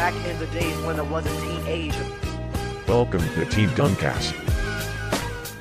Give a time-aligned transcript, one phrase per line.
[0.00, 2.06] Back in the days when I was a teenager.
[2.88, 4.32] Welcome to Team Duncast.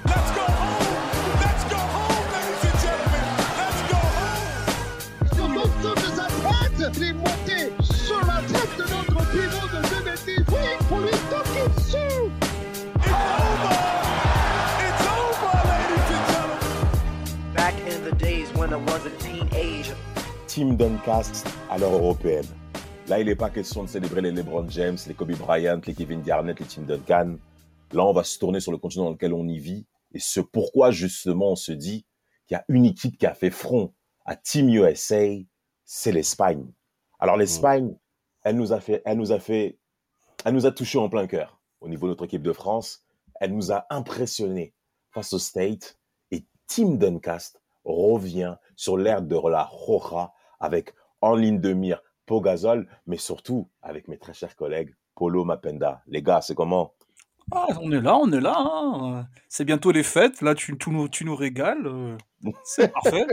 [0.05, 1.41] Let's go home!
[1.43, 3.25] Let's go home, ladies and gentlemen!
[3.59, 5.27] Let's go home!
[5.35, 9.81] Sur l'autre de sa tête, il est monté sur la tête de notre pivot de
[10.05, 10.45] 2010.
[10.87, 12.31] Pour lui toquer dessus.
[12.95, 13.75] It's over!
[14.87, 17.53] It's over, ladies and gentlemen!
[17.53, 19.97] Back in the days when I was a teenager.
[20.47, 22.47] Team Duncast à l'heure européenne.
[23.09, 26.21] Là, il n'est pas question de célébrer les LeBron James, les Kobe Bryant, les Kevin
[26.21, 27.37] Garnett, les Team Duncan.
[27.91, 29.87] Là, on va se tourner sur le continent dans lequel on y vit.
[30.13, 32.05] Et ce pourquoi, justement, on se dit
[32.45, 33.95] qu'il y a une équipe qui a fait front
[34.25, 35.23] à Team USA,
[35.85, 36.71] c'est l'Espagne.
[37.17, 37.97] Alors, l'Espagne,
[38.43, 39.79] elle nous a fait, elle nous a fait,
[40.45, 43.03] elle nous a touché en plein cœur au niveau de notre équipe de France.
[43.39, 44.75] Elle nous a impressionné
[45.09, 45.97] face au State.
[46.29, 52.87] Et Team Duncast revient sur l'ère de la Roja avec en ligne de mire Pogazol,
[53.07, 56.03] mais surtout avec mes très chers collègues Polo Mapenda.
[56.05, 56.93] Les gars, c'est comment?
[57.51, 58.53] Ah, on est là, on est là.
[58.55, 59.27] hein.
[59.47, 60.43] C'est bientôt les fêtes.
[60.43, 61.87] Là, tu, tu nous, tu nous régales.
[61.87, 62.15] euh,
[62.63, 63.25] C'est parfait.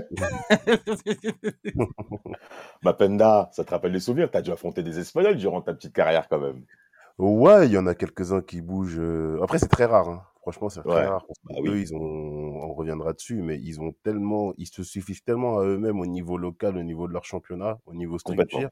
[2.83, 4.31] Mapenda, ça te rappelle les souvenirs?
[4.31, 6.65] T'as dû affronter des Espagnols durant ta petite carrière quand même.
[7.19, 8.99] Ouais, il y en a quelques-uns qui bougent.
[8.99, 10.09] euh, Après, c'est très rare.
[10.09, 10.23] hein.
[10.41, 11.27] Franchement, c'est très rare.
[11.45, 11.83] bah oui.
[11.83, 15.99] Ils ont, on reviendra dessus, mais ils ont tellement, ils se suffisent tellement à eux-mêmes
[15.99, 18.61] au niveau local, au niveau de leur championnat, au niveau Complètement.
[18.61, 18.71] structure,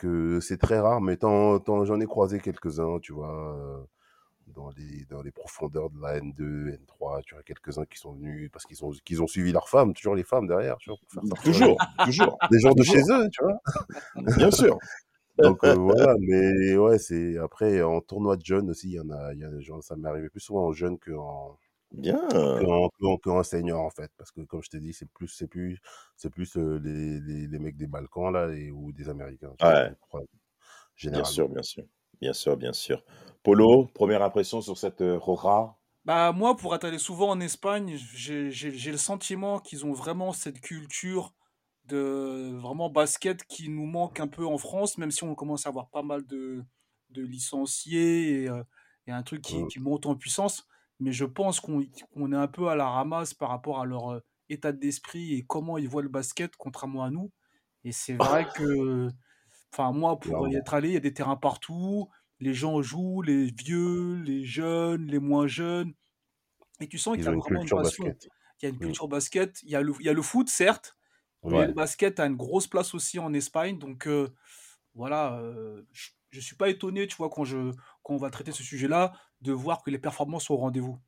[0.00, 1.00] que c'est très rare.
[1.00, 3.84] Mais tant, tant- j'en ai croisé quelques-uns, tu vois, euh,
[4.48, 8.50] dans les, dans les profondeurs de la N2, N3, tu vois, quelques-uns qui sont venus
[8.52, 11.10] parce qu'ils ont, qu'ils ont suivi leurs femmes, toujours les femmes derrière, tu vois, pour
[11.12, 12.38] faire sortir Toujours, toujours.
[12.50, 13.60] des gens de chez eux, tu vois.
[14.36, 14.78] Bien sûr.
[15.38, 19.10] Donc euh, voilà, mais ouais, c'est après en tournoi de jeunes aussi, il y en
[19.10, 21.56] a, il y a des gens, ça m'est arrivé plus souvent en jeune que en,
[21.92, 22.18] Bien.
[22.28, 24.92] que en, que en- que en senior en fait, parce que comme je t'ai dit,
[24.92, 25.80] c'est plus, c'est plus,
[26.16, 29.52] c'est plus euh, les, les, les mecs des Balkans là et ou des Américains.
[29.62, 29.90] Ouais.
[31.04, 31.84] Bien sûr, bien sûr.
[32.20, 33.04] Bien sûr, bien sûr.
[33.42, 37.96] Polo, première impression sur cette euh, Roja Bah, moi, pour être allé souvent en Espagne,
[38.14, 41.34] j'ai j'ai- j'ai le sentiment qu'ils ont vraiment cette culture
[41.84, 45.68] de vraiment basket qui nous manque un peu en France, même si on commence à
[45.70, 46.64] avoir pas mal de,
[47.10, 48.62] de licenciés et, euh,
[49.06, 49.66] et un truc qui, Mm.
[49.66, 50.66] qui monte en puissance.
[51.00, 54.20] Mais je pense qu'on est un peu à la ramasse par rapport à leur euh,
[54.48, 57.32] état d'esprit et comment ils voient le basket, contrairement à nous.
[57.84, 59.08] Et c'est vrai que,
[59.72, 62.08] enfin, moi, pour y être allé, il y a des terrains partout.
[62.40, 65.94] Les gens jouent, les vieux, les jeunes, les moins jeunes.
[66.80, 68.04] Et tu sens qu'il y a une vraiment une culture passion.
[68.04, 68.28] basket.
[68.62, 68.94] Il y a une Mm.
[68.94, 69.62] culture basket.
[69.62, 70.96] Il y a le, il y a le foot, certes,
[71.44, 71.66] mais Ouais.
[71.66, 73.78] le basket a une grosse place aussi en Espagne.
[73.78, 74.28] Donc, euh,
[74.94, 77.72] voilà, euh, je ne suis pas étonné, tu vois, quand, je,
[78.02, 80.98] quand on va traiter ce sujet-là, de voir que les performances sont au rendez-vous.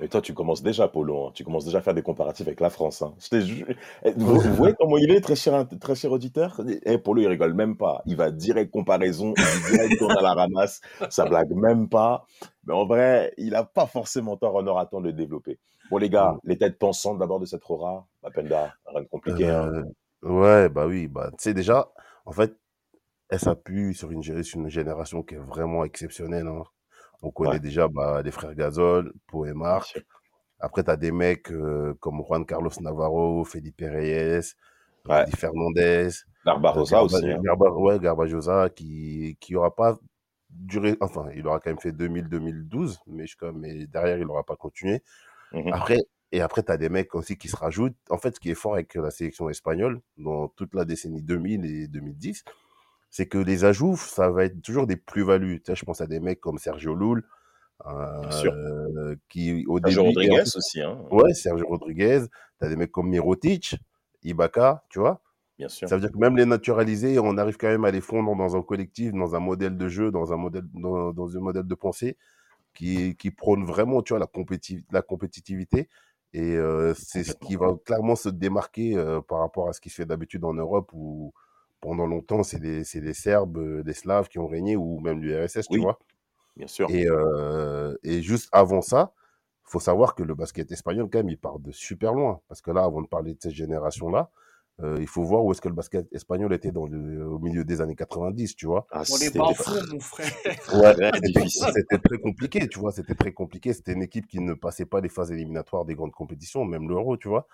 [0.00, 1.26] Mais toi, tu commences déjà, Polo.
[1.26, 1.30] hein.
[1.34, 3.02] Tu commences déjà à faire des comparatifs avec la France.
[3.02, 3.14] hein.
[3.30, 3.66] Je ju-
[4.04, 6.60] Eh, Vous, vous voyez comment il est, très cher, très cher auditeur?
[6.84, 8.02] Eh, Polo, il rigole même pas.
[8.06, 10.80] Il va direct comparaison, il direct tourne à la ramasse.
[11.10, 12.26] Ça blague même pas.
[12.64, 14.54] Mais en vrai, il n'a pas forcément tort.
[14.56, 15.58] On aura temps de le développer.
[15.90, 18.06] Bon, les gars, les têtes pensantes d'abord de cette Rora.
[18.22, 19.48] Mapenda, rien de compliqué.
[19.50, 19.70] hein.
[20.24, 21.90] Euh, ouais, bah oui, bah tu sais déjà,
[22.24, 22.56] en fait,
[23.28, 26.46] elle s'appuie sur une, sur une génération qui est vraiment exceptionnelle.
[26.48, 26.64] hein.
[27.22, 27.60] On connaît Ouais.
[27.60, 30.02] déjà bah, les frères Gasol, Pau et Marc.
[30.58, 34.54] Après, tu as des mecs euh, comme Juan Carlos Navarro, Felipe Reyes,
[35.08, 35.20] Ouais.
[35.24, 36.10] Rudy Fernandez, euh,
[36.44, 37.30] Barbarossa Garba- aussi.
[37.30, 37.40] hein.
[37.42, 39.98] Garba- ouais, Garbajosa, qui qui aura pas
[40.50, 45.02] duré, enfin, il aura quand même fait 2000-2012, mais, mais derrière, il aura pas continué.
[45.52, 45.72] Mhm.
[45.72, 45.98] Après,
[46.32, 47.96] et après, tu as des mecs aussi qui se rajoutent.
[48.10, 51.64] En fait, ce qui est fort avec la sélection espagnole, dans toute la décennie 2000
[51.64, 52.44] et 2010,
[53.10, 55.60] c'est que les ajouts, ça va être toujours des plus-values.
[55.60, 56.96] Tu sais, je pense à des mecs comme Sergio
[58.30, 58.52] sûr.
[58.52, 60.14] euh, qui au Sergio début...
[60.14, 60.80] Rodriguez aussi.
[60.80, 60.98] Hein.
[61.10, 62.22] Ouais, Sergio Rodriguez.
[62.58, 63.76] Tu as des mecs comme Mirotic,
[64.22, 65.20] Ibaka, tu vois.
[65.58, 65.88] Bien sûr.
[65.88, 68.56] Ça veut dire que même les naturalisés, on arrive quand même à les fondre dans
[68.56, 71.74] un collectif, dans un modèle de jeu, dans un modèle, dans, dans un modèle de
[71.74, 72.16] pensée
[72.72, 75.88] qui, qui prône vraiment, tu vois, la, compéti- la compétitivité.
[76.32, 79.90] Et euh, c'est ce qui va clairement se démarquer euh, par rapport à ce qui
[79.90, 81.34] se fait d'habitude en Europe où
[81.80, 85.20] pendant longtemps, c'est les, c'est les Serbes, euh, les Slaves qui ont régné ou même
[85.20, 85.80] l'URSS, tu Oui.
[85.80, 85.98] vois.
[86.56, 86.90] Bien sûr.
[86.90, 89.12] Et, euh, et juste avant ça,
[89.64, 92.40] faut savoir que le basket espagnol, quand même, il part de super loin.
[92.48, 94.30] Parce que là, avant de parler de cette génération-là,
[94.82, 97.64] euh, il faut voir où est-ce que le basket espagnol était dans le, au milieu
[97.64, 98.86] des années 90, tu vois.
[98.90, 100.26] Ah, On est c'était pas mon frère.
[100.74, 100.94] Ouais,
[101.74, 102.92] c'était très compliqué, tu vois.
[102.92, 103.72] C'était très compliqué.
[103.72, 107.16] C'était une équipe qui ne passait pas les phases éliminatoires des grandes compétitions, même l'Euro,
[107.16, 107.46] tu vois.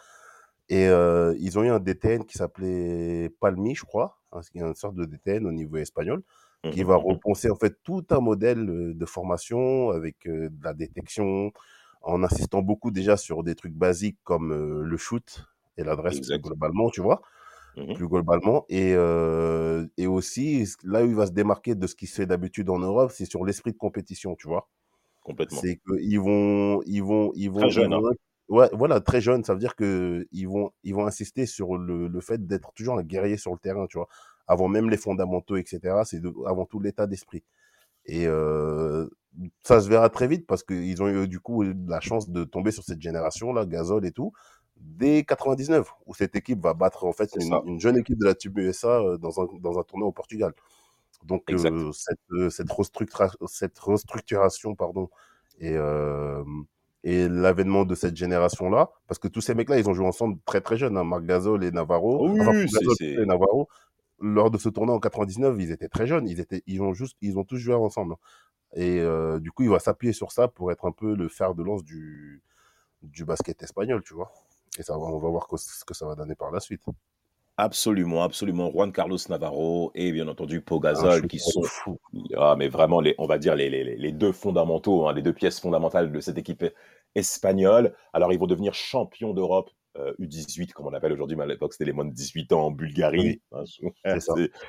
[0.69, 4.63] Et euh, ils ont eu un DTN qui s'appelait Palmi, je crois, hein, qui est
[4.63, 6.23] une sorte de DTN au niveau espagnol,
[6.71, 6.97] qui Mhm, va mhm.
[6.97, 11.53] repenser en fait tout un modèle euh, de formation avec euh, de la détection,
[12.03, 15.45] en insistant beaucoup déjà sur des trucs basiques comme euh, le shoot
[15.77, 17.23] et l'adresse globalement, tu vois.
[17.77, 17.97] Mhm.
[17.97, 18.65] plus globalement.
[18.69, 18.93] Et,
[19.97, 22.79] et aussi, là où il va se démarquer de ce qui se fait d'habitude en
[22.79, 24.69] Europe, c'est sur l'esprit de compétition, tu vois.
[25.23, 25.61] Complètement.
[25.61, 28.01] C'est qu'ils vont, ils vont, ils vont, Très jeune, hein.
[28.49, 29.45] Ouais, voilà, très jeune.
[29.45, 32.99] Ça veut dire que ils vont, ils vont insister sur le, le fait d'être toujours
[32.99, 34.09] un guerrier sur le terrain, tu vois?
[34.47, 36.03] Avant même les fondamentaux, etc.
[36.05, 37.43] C'est avant tout l'état d'esprit.
[38.07, 39.09] Et euh,
[39.65, 42.71] ça se verra très vite parce qu'ils ont eu du coup la chance de tomber
[42.71, 44.33] sur cette génération-là, Gasol et tout,
[44.77, 48.53] dès 99, où cette équipe va battre en fait une, jeune équipe de la Team
[48.57, 50.53] USA dans un, dans un tournoi au Portugal.
[51.25, 55.09] Donc euh, cette, cette, restructura- cette restructuration pardon,
[55.59, 56.45] et, euh,
[57.09, 60.61] et l'avènement de cette génération-là, parce que tous ces mecs-là, ils ont joué ensemble très
[60.61, 62.19] très jeunes, hein, Marc Gasol et Navarro.
[62.21, 63.69] Oh oui, enfin, Gasol et Navarro,
[64.19, 67.17] lors de ce tournoi en 99, ils étaient très jeunes, ils, étaient, ils, ont, juste,
[67.21, 68.15] ils ont tous joué ensemble.
[68.15, 68.19] hein.
[68.75, 71.55] Et euh, du coup, il va s'appuyer sur ça pour être un peu le fer
[71.55, 72.43] de lance du,
[73.03, 74.33] du basket espagnol, tu vois.
[74.79, 76.83] Et ça, on va voir ce que ça va donner par la suite.
[77.59, 78.71] Absolument, absolument.
[78.71, 81.99] Juan Carlos Navarro et bien entendu Pau Un Gasol qui sont, fou.
[82.37, 85.23] ah, mais vraiment, les, on va dire les, les, les- les deux fondamentaux, hein, les
[85.23, 86.67] deux pièces fondamentales de cette équipe
[87.17, 87.95] espagnole.
[88.13, 91.73] Alors, ils vont devenir champions d'Europe euh, U18, comme on appelle aujourd'hui, mais à l'époque,
[91.73, 93.41] c'était les moins de 18 ans en Bulgarie.
[93.53, 93.65] Hein,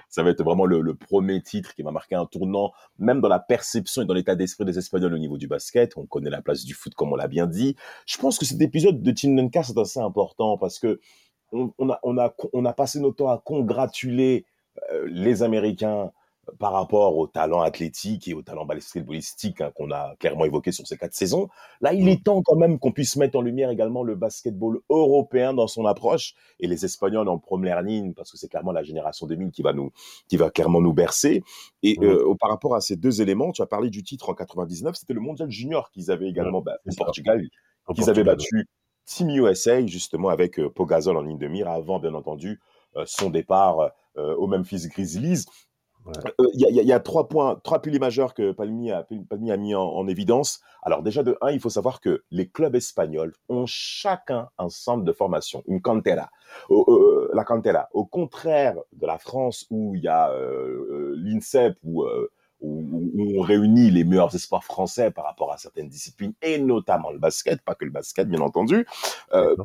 [0.09, 0.23] ça.
[0.23, 3.39] va être vraiment le, le premier titre qui va marquer un tournant, même dans la
[3.39, 5.97] perception et dans l'état d'esprit des Espagnols au niveau du basket.
[5.97, 7.75] On connaît la place du foot, comme on l'a bien dit.
[8.05, 10.99] Je pense que cet épisode de Team Duncast est assez important parce que
[11.51, 14.45] on, on a, on, a, on a passé notre temps à congratuler
[14.91, 16.11] euh, les Américains
[16.59, 20.87] par rapport au talent athlétique et au talent basketballistique hein, qu'on a clairement évoqué sur
[20.87, 21.49] ces quatre saisons.
[21.81, 25.53] Là, il est temps quand même qu'on puisse mettre en lumière également le basketball européen
[25.53, 29.27] dans son approche et les Espagnols en première ligne parce que c'est clairement la génération
[29.27, 29.91] 2000 qui va nous,
[30.27, 31.43] qui va clairement nous bercer.
[31.83, 32.07] Et Mhm.
[32.07, 35.13] euh, par rapport à ces deux éléments, tu as parlé du titre en 99, c'était
[35.13, 36.95] le Mondial Junior qu'ils avaient également bah, au.
[36.95, 37.41] Portugal
[37.93, 38.67] qu'ils avaient battu
[39.05, 42.59] Team USA justement avec euh, Pogazol en ligne de mire avant bien entendu
[42.95, 45.45] euh, son départ euh, au Memphis Grizzlies.
[46.07, 49.51] Euh, Il y, a, y y trois points, trois piliers majeurs que Palmi a, Palmi
[49.51, 50.61] a mis en, en évidence.
[50.83, 55.03] Alors déjà de un, il faut savoir que les clubs espagnols ont chacun un centre
[55.03, 56.29] de formation, une cantera.
[56.69, 61.77] Au- euh, la cantera, au contraire de la France où il y a euh, l'INSEP
[61.83, 62.29] où, où,
[62.61, 67.19] où on réunit les meilleurs espoirs français par rapport à certaines disciplines et notamment le
[67.19, 68.87] basket, pas que le basket bien entendu.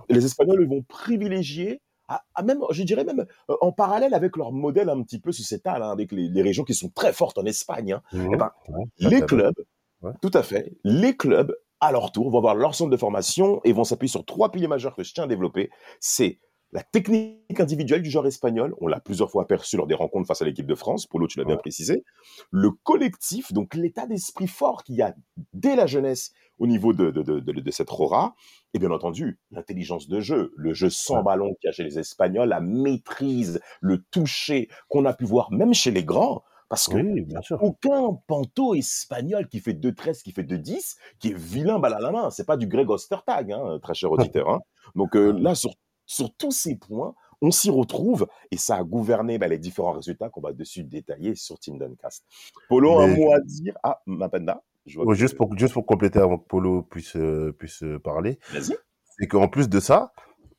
[0.09, 1.81] Les Espagnols ils vont privilégier
[2.15, 5.33] à, à même, je dirais même euh, en parallèle avec leur modèle un petit peu
[5.33, 7.93] sociétal, hein, avec les, les régions qui sont très fortes en Espagne.
[7.93, 8.03] hein.
[8.13, 8.31] Mhm.
[8.35, 9.55] Eh ben, Ouais, les clubs,
[10.03, 10.13] Ouais.
[10.21, 13.73] tout à fait, les clubs, à leur tour, vont avoir leur centre de formation et
[13.73, 15.71] vont s'appuyer sur trois piliers majeurs que je tiens à développer.
[16.01, 16.41] C'est
[16.73, 20.41] la technique individuelle du joueur espagnol, on l'a plusieurs fois aperçu lors des rencontres face
[20.41, 22.03] à l'équipe de France, Polo, tu l'as bien précisé.
[22.51, 25.15] Le collectif, donc l'état d'esprit fort qu'il y a
[25.53, 28.35] dès la jeunesse au niveau de, de, de, de, de cette Rora,
[28.73, 31.23] et bien entendu, l'intelligence de jeu, le jeu sans Ouais.
[31.23, 35.51] ballon qu'il y a chez les Espagnols, la maîtrise, le toucher qu'on a pu voir
[35.53, 37.63] même chez les grands, parce que Oui, bien sûr.
[37.63, 42.11] aucun panto espagnol qui fait 2-13, qui fait 2-10, qui est vilain balle à la
[42.13, 42.31] main.
[42.31, 44.49] C'est pas du Greg Ostertag, hein, très cher auditeur.
[44.49, 44.61] Hein.
[44.95, 45.75] Donc euh, là, sur,
[46.13, 50.29] sur tous ces points, on s'y retrouve et ça a gouverné bah, les différents résultats
[50.29, 52.25] qu'on va dessus détailler sur Team Duncast.
[52.69, 53.77] Polo, un mot à dire?
[53.83, 54.63] Ah, Mapenda
[54.97, 58.39] Ouais, que- juste, pour, juste pour compléter avant que Polo puisse, euh, puisse euh, parler,
[58.51, 58.77] Vas-y.
[59.19, 60.13] c'est qu'en plus de ça,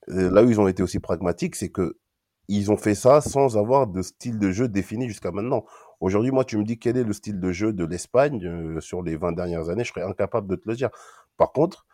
[0.10, 1.98] euh, là où ils ont été aussi pragmatiques, c'est que
[2.48, 5.66] ils ont fait ça sans avoir de style de jeu défini jusqu'à maintenant.
[6.02, 9.02] Aujourd'hui, moi, tu me dis quel est le style de jeu de l'Espagne euh, sur
[9.04, 10.90] les 20 dernières années, je serais incapable de te le dire.
[11.38, 11.86] Par contre,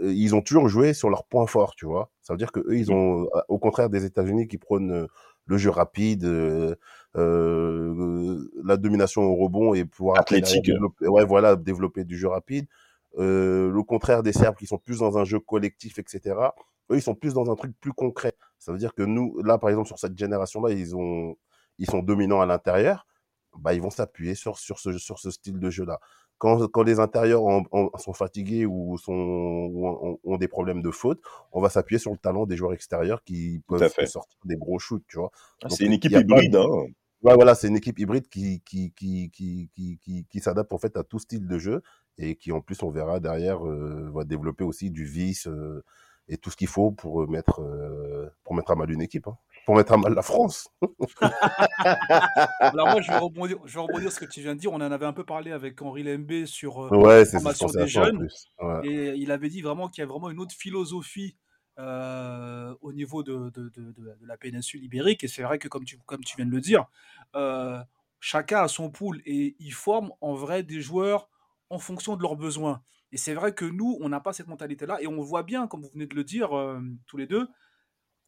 [0.00, 2.10] ils ont toujours joué sur leurs points forts, tu vois.
[2.22, 5.06] Ça veut dire que eux, ils ont, euh, au contraire des États-Unis qui prônent euh,
[5.46, 6.74] le jeu rapide, euh,
[7.16, 10.70] euh, la domination au rebond et pouvoir Athlétique.
[11.00, 12.66] ouais, voilà, développer du jeu rapide.
[13.18, 16.36] Euh, le contraire des Serbes qui sont plus dans un jeu collectif, etc.
[16.90, 18.34] Eux, ils sont plus dans un truc plus concret.
[18.58, 21.36] Ça veut dire que nous, là, par exemple, sur cette génération-là, ils ont,
[21.78, 23.06] ils sont dominants à l'intérieur.
[23.58, 25.98] Bah, ils vont s'appuyer sur, sur, ce, sur ce style de jeu-là.
[26.40, 30.80] Quand, quand les intérieurs en- en- sont fatigués ou, sont, ou ont, ont des problèmes
[30.82, 31.20] de faute,
[31.52, 35.04] on va s'appuyer sur le talent des joueurs extérieurs qui peuvent sortir des gros shoots,
[35.06, 35.30] tu vois.
[35.62, 36.52] Ah, c'est une équipe pas hybride.
[36.52, 36.86] de- Hein.
[37.22, 40.78] Ouais, voilà, c'est une équipe hybride qui, qui, qui, qui, qui, qui, qui s'adapte en
[40.78, 41.82] fait à tout style de jeu
[42.16, 45.84] et qui en plus, on verra derrière, euh, va développer aussi du vice euh,
[46.28, 49.36] et tout ce qu'il faut pour mettre, euh, pour mettre à mal une équipe, hein.
[49.70, 50.68] Pour mettre à mal la France.
[52.58, 54.72] Alors moi, je vais, rebondir, je vais rebondir sur ce que tu viens de dire.
[54.72, 57.68] On en avait un peu parlé avec Henri Lembe sur euh, Ouais, la ce formation
[57.68, 58.26] des jeunes.
[58.60, 58.88] Ouais.
[58.88, 61.36] Et il avait dit vraiment qu'il y a vraiment une autre philosophie
[61.78, 65.22] euh, au niveau de, de, de, la péninsule ibérique.
[65.22, 66.86] Et c'est vrai que, comme tu, comme tu viens de le dire,
[67.36, 67.78] euh,
[68.18, 71.28] chacun a son pool et ils forment en vrai des joueurs
[71.68, 72.82] en fonction de leurs besoins.
[73.12, 75.00] Et c'est vrai que nous, on n'a pas cette mentalité-là.
[75.00, 77.46] Et on voit bien, comme vous venez de le dire euh, tous les deux,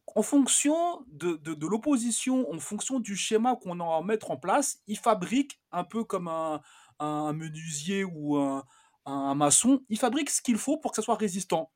[0.06, 4.80] en fonction de, de, l'opposition, en fonction du schéma qu'on a à mettre en place,
[4.86, 6.60] il fabrique un peu comme un,
[6.98, 8.64] un menuisier ou un,
[9.06, 11.72] un maçon, il fabrique ce qu'il faut pour que ça soit résistant.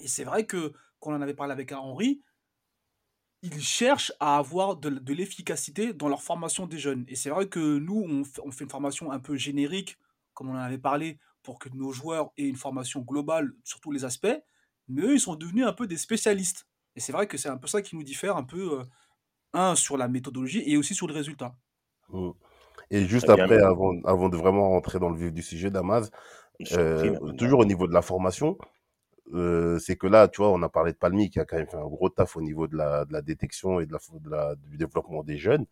[0.00, 2.22] Et c'est vrai que, quand on en avait parlé avec Henri,
[3.42, 7.04] ils cherchent à avoir de, de l'efficacité dans leur formation des jeunes.
[7.08, 9.98] Et c'est vrai que nous, on, on fait une formation un peu générique,
[10.34, 13.92] comme on en avait parlé, pour que nos joueurs aient une formation globale sur tous
[13.92, 14.28] les aspects,
[14.88, 16.66] mais eux, ils sont devenus un peu des spécialistes.
[16.96, 18.84] Et c'est vrai que c'est un peu ça qui nous diffère un peu, euh,
[19.54, 21.56] un, sur la méthodologie et aussi sur le résultat.
[22.08, 22.30] Mm.
[22.90, 23.46] Et juste Très bien.
[23.46, 26.10] après, avant, avant de vraiment rentrer dans le vif du sujet, Damas,
[26.72, 28.58] euh, toujours au niveau de la formation,
[29.34, 31.68] euh, c'est que là, tu vois, on a parlé de Palmy qui a quand même
[31.68, 34.30] fait un gros taf au niveau de la, de la détection et de la, de
[34.30, 35.66] la- du développement des jeunes.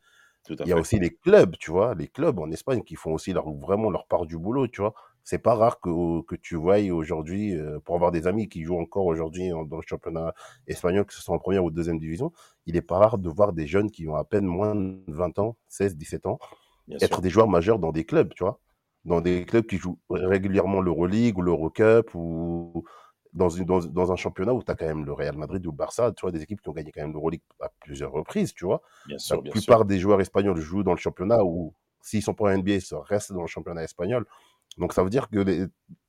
[0.45, 0.81] Tout à Il y a fait.
[0.81, 4.07] aussi les clubs, tu vois, les clubs en Espagne qui font aussi leur, vraiment leur
[4.07, 4.95] part du boulot, tu vois.
[5.29, 8.81] C'est pas rare que, que tu voyes aujourd'hui, euh, pour avoir des amis qui jouent
[8.81, 10.33] encore aujourd'hui dans le championnat
[10.67, 12.33] espagnol, que ce soit en première ou deuxième division,
[12.65, 15.39] il est pas rare de voir des jeunes qui ont à peine moins de 20
[15.39, 16.39] ans, 16, 17 ans,
[16.89, 17.23] Bien être sûr.
[17.23, 18.61] des joueurs majeurs dans des clubs, tu vois.
[19.05, 22.85] Dans des clubs qui jouent régulièrement l'Euroleague ou l'Eurocup ou
[23.33, 25.71] dans, une, dans, dans un championnat où tu as quand même le Real Madrid ou
[25.71, 28.55] le Barça, tu vois, des équipes qui ont gagné quand même l'Euroleague à plusieurs reprises,
[28.55, 28.83] tu vois.
[29.05, 29.75] Bien La sûr, bien sûr.
[29.75, 32.95] plupart des joueurs espagnols jouent dans le championnat ou s'ils sont pas en NBA, ils
[33.09, 34.25] restent dans le championnat espagnol.
[34.77, 35.67] Donc ça veut dire que, les...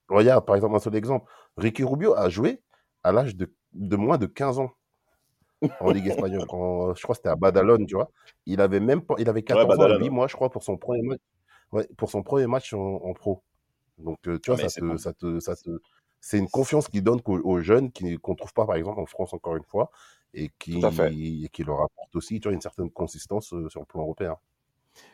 [0.10, 2.62] regarde, par exemple, un seul exemple, Ricky Rubio a joué
[3.04, 4.72] à l'âge de, de moins de 15 ans
[5.80, 6.46] en Ligue espagnole.
[6.50, 8.12] En- je crois que c'était à Badalone, tu vois.
[8.46, 10.00] Il avait même pas, il avait Ouais, 14 ans et Badalone.
[10.00, 11.22] 8 mois, je crois, pour son premier match,
[11.72, 13.44] ouais, pour son premier match en, en pro.
[13.98, 14.98] Donc, euh, tu Ah, vois, ça c'est te, bon.
[14.98, 15.70] ça te, ça te,
[16.22, 19.00] c'est une confiance qu'ils donnent qu'aux- aux jeunes qui- qu'on ne trouve pas, par exemple,
[19.02, 19.92] en France, encore une fois,
[20.34, 23.86] et qui, et qui leur apporte aussi, tu vois, une certaine consistance euh, sur le
[23.88, 24.38] plan européen.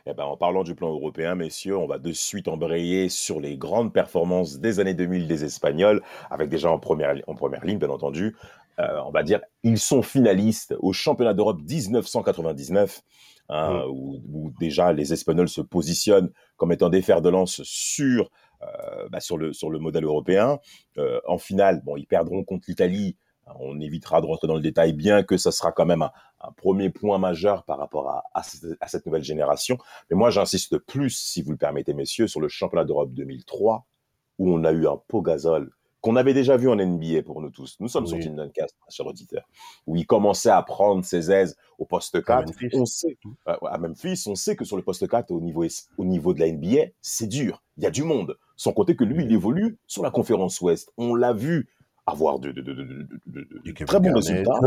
[0.07, 3.57] Eh ben, en parlant du plan européen, messieurs, on va de suite embrayer sur les
[3.57, 7.89] grandes performances des années 2000 des Espagnols, avec déjà en première, en première ligne, bien
[7.89, 8.35] entendu.
[8.79, 13.01] Euh, on va dire, ils sont finalistes au championnat d'Europe 1999,
[13.49, 18.29] hein, où, où déjà les Espagnols se positionnent comme étant des fers de lance sur,
[18.61, 20.59] euh, bah, sur, le, sur le modèle européen.
[20.97, 23.17] Euh, en finale, bon, ils perdront contre l'Italie.
[23.59, 26.11] On évitera de rentrer dans le détail, bien que ça sera quand même un,
[26.41, 29.77] un premier point majeur par rapport à, à cette- à cette nouvelle génération.
[30.09, 33.85] Mais moi, j'insiste plus, si vous le permettez, messieurs, sur le championnat d'Europe 2003,
[34.39, 35.71] où on a eu un Pogazol
[36.01, 37.77] qu'on avait déjà vu en NBA pour nous tous.
[37.79, 38.21] Nous sommes sur Oui.
[38.23, 39.43] Team Duncast, cher auditeur,
[39.87, 42.45] où il commençait à prendre ses aises au poste 4.
[42.47, 42.69] Memphis.
[42.73, 45.65] On sait, euh, à Memphis, on sait que sur le poste 4, au niveau,
[45.97, 47.63] au niveau de la NBA, c'est dur.
[47.77, 48.37] Il y a du monde.
[48.55, 50.91] Sans compter que lui, il évolue sur la conférence Ouest.
[50.97, 51.69] On l'a vu
[52.05, 52.51] avoir de,
[53.85, 54.59] très bons résultats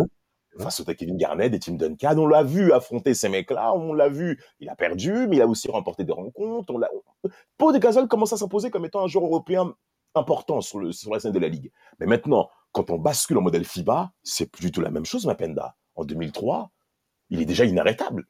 [0.59, 2.17] face au Kevin Garnett et Tim Duncan.
[2.19, 4.43] On l'a vu affronter ces mecs-là, on l'a vu.
[4.61, 6.75] Il a perdu, mais il a aussi remporté des rencontres.
[6.75, 6.89] On l'a...
[7.57, 9.75] Pau de Gasol commence à s'imposer comme étant un joueur européen
[10.15, 11.71] important sur, le, sur la scène de la Ligue.
[12.01, 15.27] Mais maintenant, quand on bascule en modèle FIBA, c'est plus du tout la même chose,
[15.27, 15.77] Mapenda.
[15.95, 16.71] En 2003,
[17.31, 18.27] il est déjà inarrêtable.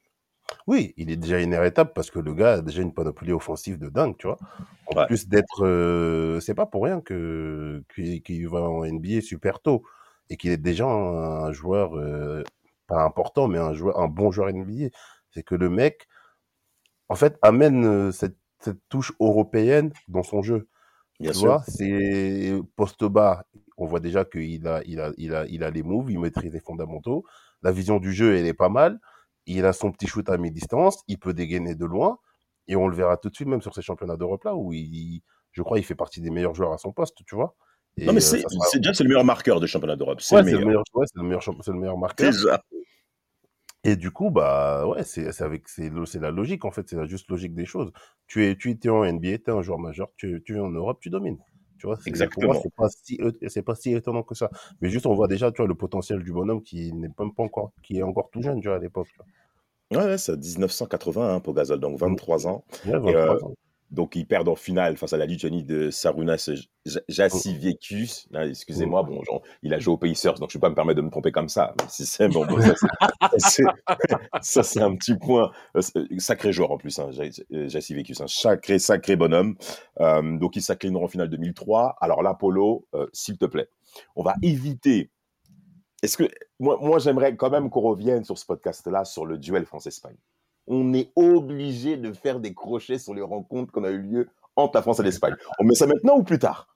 [0.67, 3.89] Oui, il est déjà inarrêtable parce que le gars a déjà une panoplie offensive de
[3.89, 4.39] dingue, tu vois.
[4.85, 5.07] En Ouais.
[5.07, 9.83] plus d'être, euh, c'est pas pour rien que qu'il va en NBA super tôt
[10.29, 12.43] et qu'il est déjà un, un joueur euh,
[12.87, 14.89] pas important, mais un joueur, un bon joueur NBA.
[15.31, 16.07] C'est que le mec,
[17.09, 20.67] en fait, amène euh, cette, cette touche européenne dans son jeu.
[21.19, 21.53] Bien tu sûr.
[21.53, 23.45] vois, c'est poste bas.
[23.77, 26.53] On voit déjà qu'il a, il a, il a, il a les moves, il maîtrise
[26.53, 27.25] les fondamentaux.
[27.63, 28.99] La vision du jeu, elle est pas mal.
[29.45, 32.19] Il a son petit shoot à mi-distance, il peut dégainer de loin.
[32.67, 35.21] Et on le verra tout de suite, même sur ces championnats d'Europe là, où il,
[35.51, 37.55] je crois, il fait partie des meilleurs joueurs à son poste, tu vois.
[37.97, 39.95] Et, non, mais euh, c'est, ça sera- c'est déjà c'est le meilleur marqueur de championnat
[39.95, 40.21] d'Europe.
[40.21, 40.83] C'est Ouais, le c'est le meilleur.
[40.93, 42.31] ouais, c'est le meilleur, champ- c'est le meilleur marqueur.
[42.31, 42.61] Déjà.
[43.85, 46.97] Et du coup, bah ouais, c'est c'est avec c'est c'est la logique en fait, c'est
[46.97, 47.91] la juste logique des choses.
[48.27, 50.69] Tu es tu étais en NBA, tu es un joueur majeur, tu tu es en
[50.69, 51.37] Europe, tu domines.
[51.79, 52.61] Tu vois, c'est- pour moi Exactement.
[52.61, 54.49] c'est pas si c'est pas si étonnant que ça.
[54.81, 57.43] Mais juste on voit déjà tu vois le potentiel du bonhomme qui n'est même pas
[57.43, 59.07] encore qui est encore tout jeune tu vois à l'époque.
[59.91, 62.63] Ouais, ouais, c'est 1980 hein, pour Gasol, donc 23 ans.
[62.85, 63.53] Ouais, Et, 23 euh, ans.
[63.91, 66.51] Donc, ils perdent en finale face à la Lituanie de Sarunas
[66.85, 68.27] J- Jasiviekus.
[68.31, 70.75] Là, Excusez-moi, bon, genre, il a joué aux Pacers, donc je ne vais pas me
[70.75, 71.73] permettre de me tromper comme ça.
[71.79, 72.57] Mais si c'est bon, bon,
[73.37, 75.51] ça, c'est- un petit point.
[75.75, 77.09] Euh, c'est- Sacré joueur en plus, hein,
[77.51, 77.67] euh.
[78.21, 79.55] Un sacré, sacré bonhomme.
[79.99, 81.95] Euh, donc, ils s'inclineront en finale 2003.
[81.99, 82.21] Alors
[82.95, 83.69] euh, s'il te plaît,
[84.15, 85.11] on va éviter.
[86.03, 86.29] Est-ce que
[86.59, 90.15] moi, moi j'aimerais quand même qu'on revienne sur ce podcast-là sur le duel France-Espagne?
[90.69, 94.77] On est obligé de faire des crochets sur les rencontres qu'on a eu lieu entre
[94.77, 95.35] la France et l'Espagne.
[95.59, 96.67] On met ça maintenant ou plus tard?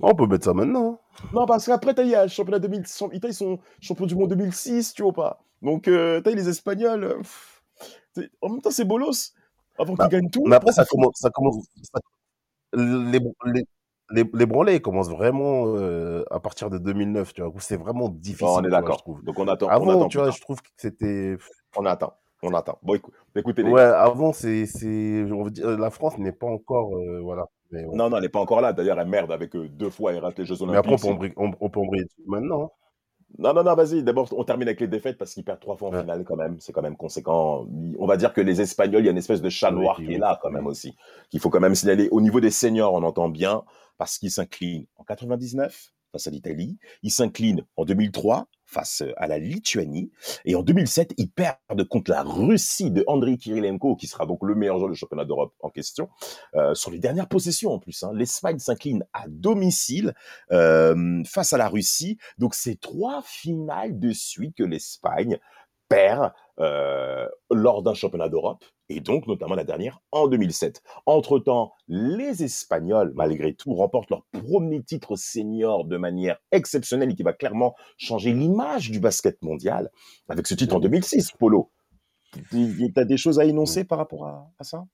[0.00, 1.00] On peut mettre ça maintenant.
[1.32, 2.82] Non, parce qu'après, t'as eu le championnat 2000,
[3.22, 5.40] ils sont champions du monde 2006, tu vois pas.
[5.62, 7.04] Donc, euh, t'as les Espagnols.
[7.04, 7.62] euh, pff,
[8.42, 9.32] en même temps, c'est bolos.
[9.78, 10.44] Avant Bah, qu'ils gagnent tout.
[10.46, 12.00] Mais après ça commence ça commence ça-
[12.74, 13.64] les, les
[14.10, 17.52] les, les branlés, commencent vraiment euh, à partir de 2009, tu vois.
[17.60, 19.02] C'est vraiment difficile, on est d'accord.
[19.22, 21.36] Donc on attend, on Avant, attend tu vois, je trouve que c'était.
[21.76, 22.14] On attend,
[22.44, 22.78] on attend.
[22.82, 26.46] Bon, écou- écoutez les Ouais, avant, c'est, c'est, on veut dire, la France n'est pas
[26.46, 27.46] encore, euh, voilà.
[27.70, 27.82] Mais.
[27.84, 28.72] Non, non, elle n'est pas encore là.
[28.72, 31.34] D'ailleurs, elle merde avec euh, deux fois, elle rate les Jeux Mais après, on Olympiques.
[31.34, 31.86] peut, on, on
[32.26, 32.64] maintenant.
[32.64, 32.68] hein.
[33.36, 34.02] Non, non, non, vas-y.
[34.04, 36.00] D'abord, on termine avec les défaites parce qu'ils perdent trois fois en Ouais.
[36.02, 36.56] finale quand même.
[36.60, 37.66] C'est quand même conséquent.
[37.98, 40.06] On va dire que les Espagnols, il y a une espèce de chat noir oui,
[40.06, 40.94] qui est là quand même aussi.
[41.30, 42.08] Qu'il faut quand même signaler.
[42.12, 43.64] Au niveau des seniors, on entend bien
[43.98, 46.78] parce qu'ils s'inclinent en 99 face à l'Italie.
[47.02, 50.10] Ils s'inclinent en 2003 face à la Lituanie.
[50.44, 54.54] Et en 2007, ils perdent contre la Russie de Andriy Kirilenko, qui sera donc le
[54.54, 56.08] meilleur joueur du championnat d'Europe en question,
[56.56, 58.02] euh, sur les dernières possessions en plus.
[58.02, 58.10] hein.
[58.14, 60.14] L'Espagne s'incline à domicile
[60.52, 62.18] euh, face à la Russie.
[62.38, 65.38] Donc c'est trois finales de suite que l'Espagne
[65.88, 70.82] perd euh, lors d'un championnat d'Europe, et donc notamment la dernière en 2007.
[71.06, 77.22] Entre-temps, les Espagnols, malgré tout, remportent leur premier titre senior de manière exceptionnelle et qui
[77.22, 79.90] va clairement changer l'image du basket mondial
[80.28, 81.70] avec ce titre en 2006, Polo.
[82.50, 84.84] Tu as des choses à énoncer par rapport à, à ça?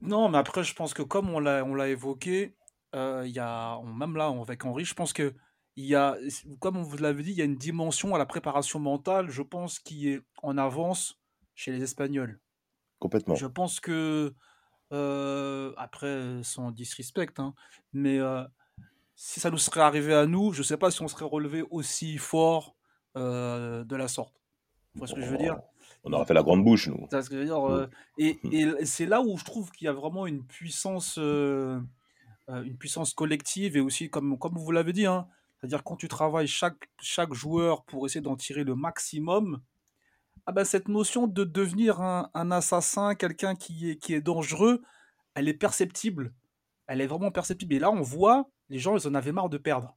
[0.00, 2.56] Non, mais après, je pense que comme on l'a évoqué,
[2.94, 5.34] euh, y a, même là, avec Henri, je pense que
[5.76, 6.16] il y a,
[6.58, 9.42] comme on vous l'avait dit, il y a une dimension à la préparation mentale, je
[9.42, 11.20] pense, qui est en avance
[11.54, 12.40] chez les Espagnols.
[13.00, 13.34] Complètement.
[13.34, 14.32] Je pense que,
[14.92, 17.54] euh, après, sans disrespect, hein,
[17.92, 18.44] mais euh,
[19.16, 22.18] si ça nous serait arrivé à nous, je sais pas si on serait relevé aussi
[22.18, 22.76] fort
[23.16, 24.34] euh, de la sorte.
[24.94, 25.58] Vous voyez ce que je veux dire?
[26.04, 26.96] On aura fait la grande bouche, nous.
[26.96, 29.70] Tu vois ce que je veux dire, euh, et et c'est là où je trouve
[29.70, 31.80] qu'il y a vraiment une puissance, euh,
[32.48, 35.28] euh, une puissance collective et aussi, comme, comme vous l'avez dit, hein,
[35.58, 39.60] c'est-à-dire quand tu travailles chaque, chaque joueur pour essayer d'en tirer le maximum,
[40.50, 44.82] ah ben, cette notion de devenir un, un assassin, quelqu'un qui est, qui est dangereux,
[45.34, 46.34] elle est perceptible.
[46.88, 47.72] Elle est vraiment perceptible.
[47.74, 49.96] Et là, on voit, les gens, ils en avaient marre de perdre.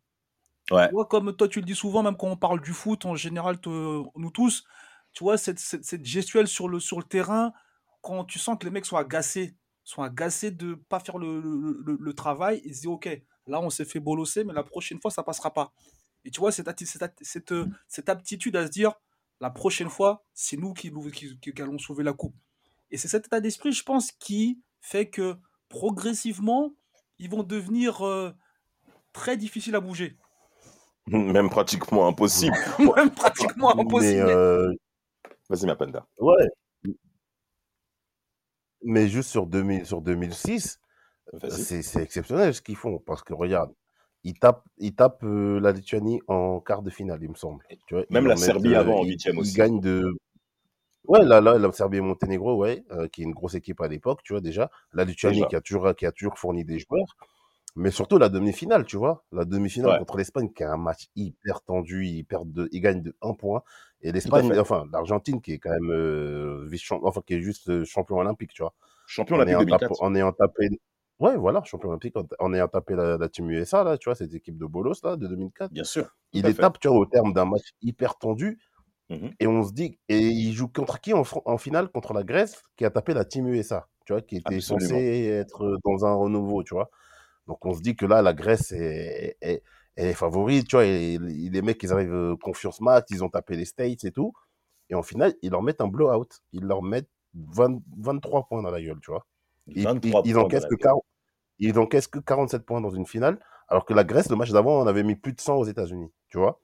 [0.69, 0.87] Ouais.
[0.87, 3.15] Tu vois, comme toi, tu le dis souvent, même quand on parle du foot, en
[3.15, 4.63] général, te- nous tous,
[5.11, 7.51] tu vois, cette, cette, cette gestuelle sur le, sur le terrain,
[8.01, 11.81] quand tu sens que les mecs sont agacés, sont agacés de pas faire le, le,
[11.83, 13.09] le- le travail, ils se disent, OK,
[13.47, 15.73] là, on s'est fait bolosser, mais la prochaine fois, ça passera pas.
[16.25, 17.53] Et tu vois, cette, cette, cette,
[17.87, 18.93] cette aptitude à se dire,
[19.43, 22.35] la prochaine fois, c'est nous qui, nous- qui, qui- qui allons sauver la coupe.
[22.91, 25.35] Et c'est cet état d'esprit, je pense, qui fait que
[25.69, 26.73] progressivement,
[27.19, 28.31] ils vont devenir euh,
[29.11, 30.17] très difficiles à bouger.
[31.07, 32.55] Même pratiquement impossible.
[32.95, 34.21] Même pratiquement Mais, impossible.
[34.21, 34.71] euh,
[35.49, 36.07] Vas-y, ma panda.
[36.19, 36.47] ouais.
[38.85, 40.79] Mais juste sur, 2000, sur 2006,
[41.33, 41.63] Vas-y.
[41.63, 42.99] c'est c'est exceptionnel ce qu'ils font.
[42.99, 43.73] Parce que regarde,
[44.23, 47.63] ils tapent, ils tapent euh, la Lituanie en quart de finale, il me semble.
[47.87, 49.55] Tu vois, Même la Serbie euh, avant, en ils- huitième aussi.
[49.55, 50.03] gagnent de.
[51.05, 53.87] Ouais, là, là, la Serbie et Monténégro, ouais, euh, qui est une grosse équipe à
[53.89, 54.71] l'époque, tu vois, déjà.
[54.93, 55.47] La Lituanie Déjà.
[55.47, 57.17] qui a, toujours, qui a toujours fourni des joueurs.
[57.75, 59.25] Mais surtout la demi-finale, tu vois.
[59.31, 59.97] La demi-finale Ouais.
[59.97, 62.23] contre l'Espagne, qui est un match hyper tendu.
[62.29, 63.63] Perdent de, ils gagnent de 1 point.
[64.01, 67.83] Et l'Espagne, enfin, l'Argentine, qui est quand même euh, vice-champion, enfin, qui est juste euh,
[67.83, 68.73] champion olympique, tu vois.
[69.07, 70.03] Champion olympique ayant, tapé, 2004.
[70.03, 70.69] en ayant tapé.
[71.19, 74.33] Ouais, voilà, champion olympique, en, ayant tapé la, la Team USA, là, tu vois, cette
[74.33, 75.71] équipe de Bolos, là, de 2004.
[75.71, 76.15] Bien sûr.
[76.33, 78.59] Il les tape, tu vois, au terme d'un match hyper tendu.
[79.09, 79.31] Mhm.
[79.39, 81.23] Et on se dit, et il joue contre qui en,
[81.57, 81.89] finale?
[81.89, 84.89] Contre la Grèce, qui a tapé la Team USA, tu vois, qui était Absolument.
[84.89, 86.89] censée être dans un renouveau, tu vois.
[87.47, 89.61] Donc on se dit que là, la Grèce est, est,
[89.97, 93.55] est favorite, tu vois, et les mecs, ils arrivent euh, confiance max, ils ont tapé
[93.55, 94.33] les States et tout.
[94.89, 96.27] Et en finale, ils leur mettent un blowout.
[96.53, 99.25] Ils leur mettent 20 23 points dans la gueule, tu vois.
[99.67, 100.79] Ils, 23 ils, ils points dans encaissent que gueule.
[100.79, 101.03] 40
[101.59, 104.81] ils encaissent que 47 points dans une finale, alors que la Grèce, le match d'avant,
[104.81, 106.59] on avait mis plus de 100 aux États-Unis, tu vois?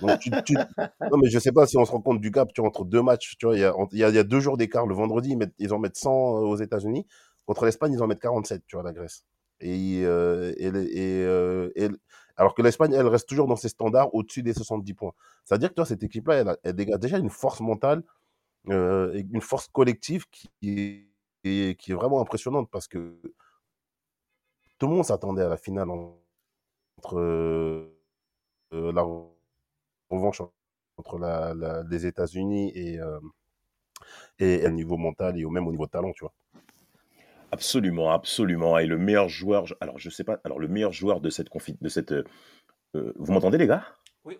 [0.00, 0.54] Donc, tu, tu-
[1.10, 2.84] Non, mais je sais pas si on se rend compte du gap tu vois, entre
[2.84, 3.36] deux matchs.
[3.38, 4.86] Tu vois, il y a, y a- y a deux jours d'écart.
[4.86, 7.06] Le vendredi, ils, mettent- ils en mettent 100 aux États-Unis.
[7.46, 9.24] Contre l'Espagne, ils en mettent 47, tu vois, la Grèce.
[9.60, 11.88] Et, euh, et, et, euh, et-
[12.36, 15.12] alors que l'Espagne, elle reste toujours dans ses standards au-dessus des 70 points.
[15.44, 18.02] C'est-à-dire que toi, cette équipe-là, elle, a- elle dégage déjà une force mentale,
[18.70, 21.07] euh, une force collective qui est,
[21.44, 23.20] est- qui est vraiment impressionnante parce que
[24.78, 26.18] tout le monde s'attendait à la finale en-
[26.98, 27.98] entre euh,
[28.74, 29.02] euh, la
[30.10, 30.42] revanche
[30.98, 33.20] entre la, la- les États-Unis et, euh,
[34.38, 36.34] et, et au niveau mental et au même au niveau talent, tu vois.
[37.50, 38.78] Absolument, absolument.
[38.78, 41.78] Et le meilleur joueur, alors je sais pas, alors le meilleur joueur de cette confi-
[41.80, 42.24] de cette, euh,
[43.16, 43.84] vous m'entendez les gars?
[44.24, 44.38] Oui.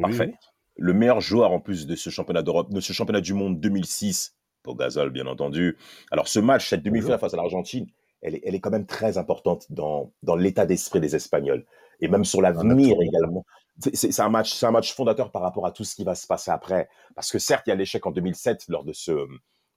[0.00, 0.32] Parfait.
[0.32, 0.36] Oui,
[0.76, 4.36] Le meilleur joueur en plus de ce championnat d'Europe, de ce championnat du monde 2006,
[4.62, 5.76] Pogazol bien entendu.
[6.10, 7.86] Alors ce match, cette demi-finale face à l'Argentine,
[8.22, 11.64] elle est, elle est quand même très importante dans, dans l'état d'esprit des Espagnols
[12.00, 13.00] et même sur l'avenir absolument.
[13.02, 13.46] également.
[13.94, 16.26] C'est- un match, c'est un match fondateur par rapport à tout ce qui va se
[16.26, 16.88] passer après.
[17.14, 19.26] Parce que certes, il y a l'échec en 2007 lors de ce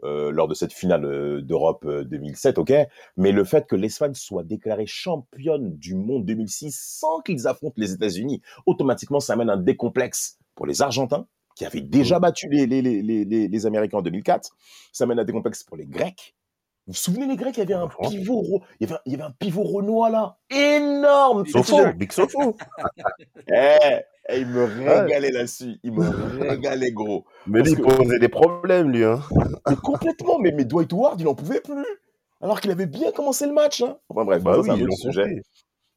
[0.03, 2.73] euh, lors de cette finale euh, d'Europe euh, 2007, ok.
[3.15, 7.93] Mais le fait que l'Espagne soit déclarée championne du monde 2006 sans qu'ils affrontent les
[7.93, 12.81] États-Unis, automatiquement, ça amène un décomplexe pour les Argentins qui avaient déjà battu les, les,
[12.81, 14.49] les, les, Américains en 2004.
[14.91, 16.35] Ça amène un décomplexe pour les Grecs.
[16.85, 19.15] Vous vous souvenez les Grecs, il y avait un pivot, il y avait il y
[19.15, 21.45] avait un pivot renois là, énorme.
[21.45, 22.57] Sofo, Big Sofo.
[23.47, 26.07] Eh, eh, il me régalait là-dessus, il me
[26.49, 27.25] régalait gros.
[27.45, 29.03] Mais lui, il posait des problèmes, lui.
[29.03, 29.21] Hein.
[29.69, 31.85] Mais complètement, mais, mais Dwight Howard, il n'en pouvait plus.
[32.41, 33.81] Alors qu'il avait bien commencé le match.
[33.81, 33.97] Hein.
[34.09, 35.41] Enfin bref, Bah oui, c'est un l'ont sujet.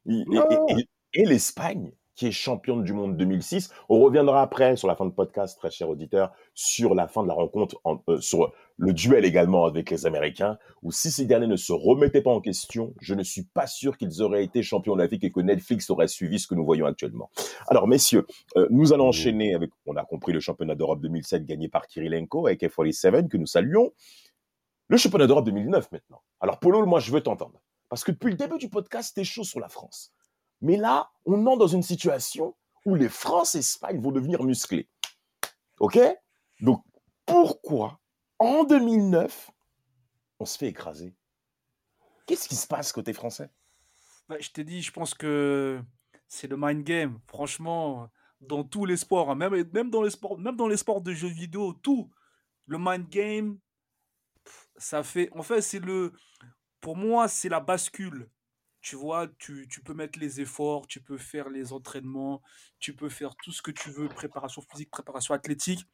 [0.09, 3.71] et et- et- et l'Espagne, qui est championne du monde 2006.
[3.87, 7.27] On reviendra après sur la fin de podcast, très cher auditeur, sur la fin de
[7.29, 11.47] la rencontre, en- euh, sur le duel également avec les Américains, où si ces derniers
[11.47, 14.93] ne se remettaient pas en question, je ne suis pas sûr qu'ils auraient été champions
[14.93, 17.29] olympiques et que Netflix aurait suivi ce que nous voyons actuellement.
[17.67, 18.25] Alors, messieurs,
[18.57, 22.47] euh, nous allons enchaîner avec, on a compris le championnat d'Europe 2007 gagné par Kirilenko
[22.47, 23.91] avec F47 que nous saluons.
[24.89, 26.21] Le championnat d'Europe 2009 maintenant.
[26.39, 27.61] Alors, Polo, moi, je veux t'entendre.
[27.89, 30.13] Parce que depuis le début du podcast, t'es chaud sur la France.
[30.61, 34.89] Mais là, on entre dans une situation où les France-Espagne vont devenir musclés.
[35.79, 35.99] OK?
[36.61, 36.83] Donc,
[37.25, 37.99] pourquoi,
[38.39, 39.51] en 2009,
[40.39, 41.13] on se fait écraser?
[42.25, 43.49] Qu'est-ce qui se passe côté français?
[44.27, 45.81] Bah, je t'ai dit, je pense que
[46.27, 47.19] c'est le mind game.
[47.27, 48.09] Franchement,
[48.41, 51.13] dans tous les sports, hein, même, même, dans les sports, même dans les sports de
[51.13, 52.09] jeux vidéo, tout.
[52.65, 53.59] Le mind game,
[54.75, 55.29] ça fait.
[55.33, 56.11] En fait, c'est le.
[56.81, 58.29] Pour moi, c'est la bascule.
[58.87, 62.41] Tu vois, tu, tu peux mettre les efforts, tu peux faire les entraînements,
[62.79, 65.85] tu peux faire tout ce que tu veux, préparation physique, préparation athlétique.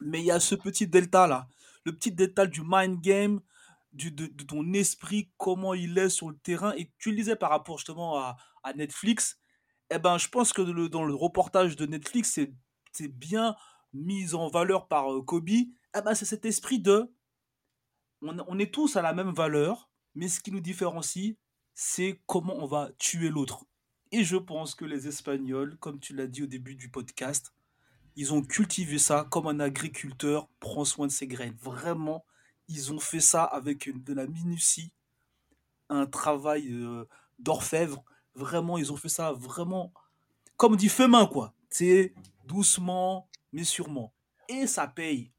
[0.00, 1.46] Mais il y a ce petit delta là,
[1.84, 3.40] le petit delta du mind game,
[3.92, 6.72] du, de, ton esprit, comment il est sur le terrain.
[6.76, 9.38] Et tu le disais par rapport justement à, à Netflix.
[9.88, 12.52] Eh ben, je pense que dans le reportage de Netflix, c'est
[12.90, 13.54] c'est bien
[13.92, 15.50] mis en valeur par euh, Kobe.
[15.50, 17.14] Eh ben, c'est cet esprit de.
[18.22, 21.36] On, on est tous à la même valeur, mais ce qui nous différencie,
[21.80, 23.64] c'est comment on va tuer l'autre.
[24.10, 27.54] Et je pense que les Espagnols, comme tu l'as dit au début du podcast,
[28.16, 31.54] ils ont cultivé ça comme un agriculteur prend soin de ses graines.
[31.60, 32.24] Vraiment,
[32.66, 34.92] ils ont fait ça avec de la minutie,
[35.88, 37.04] un travail euh,
[37.38, 38.02] d'orfèvre.
[38.34, 39.92] Vraiment, ils ont fait ça vraiment,
[40.56, 41.54] comme dit fait main, quoi.
[41.70, 42.12] C'est
[42.44, 44.12] doucement, mais sûrement.
[44.48, 45.30] Et ça paye.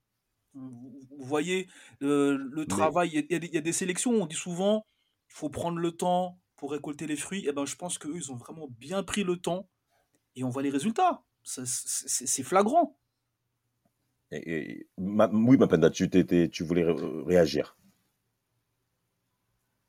[0.54, 1.68] Vous voyez,
[2.02, 4.86] euh, le travail, y a- il y a des sélections, on dit souvent,
[5.30, 7.48] il faut prendre le temps pour récolter les fruits.
[7.48, 9.70] Et ben, je pense qu'eux, ils ont vraiment bien pris le temps
[10.36, 11.24] et on voit les résultats.
[11.44, 12.98] C'est flagrant.
[14.32, 16.94] Et- et- ma- Oui, Mapenda, tu, t'étais- tu voulais ré-
[17.26, 17.78] réagir.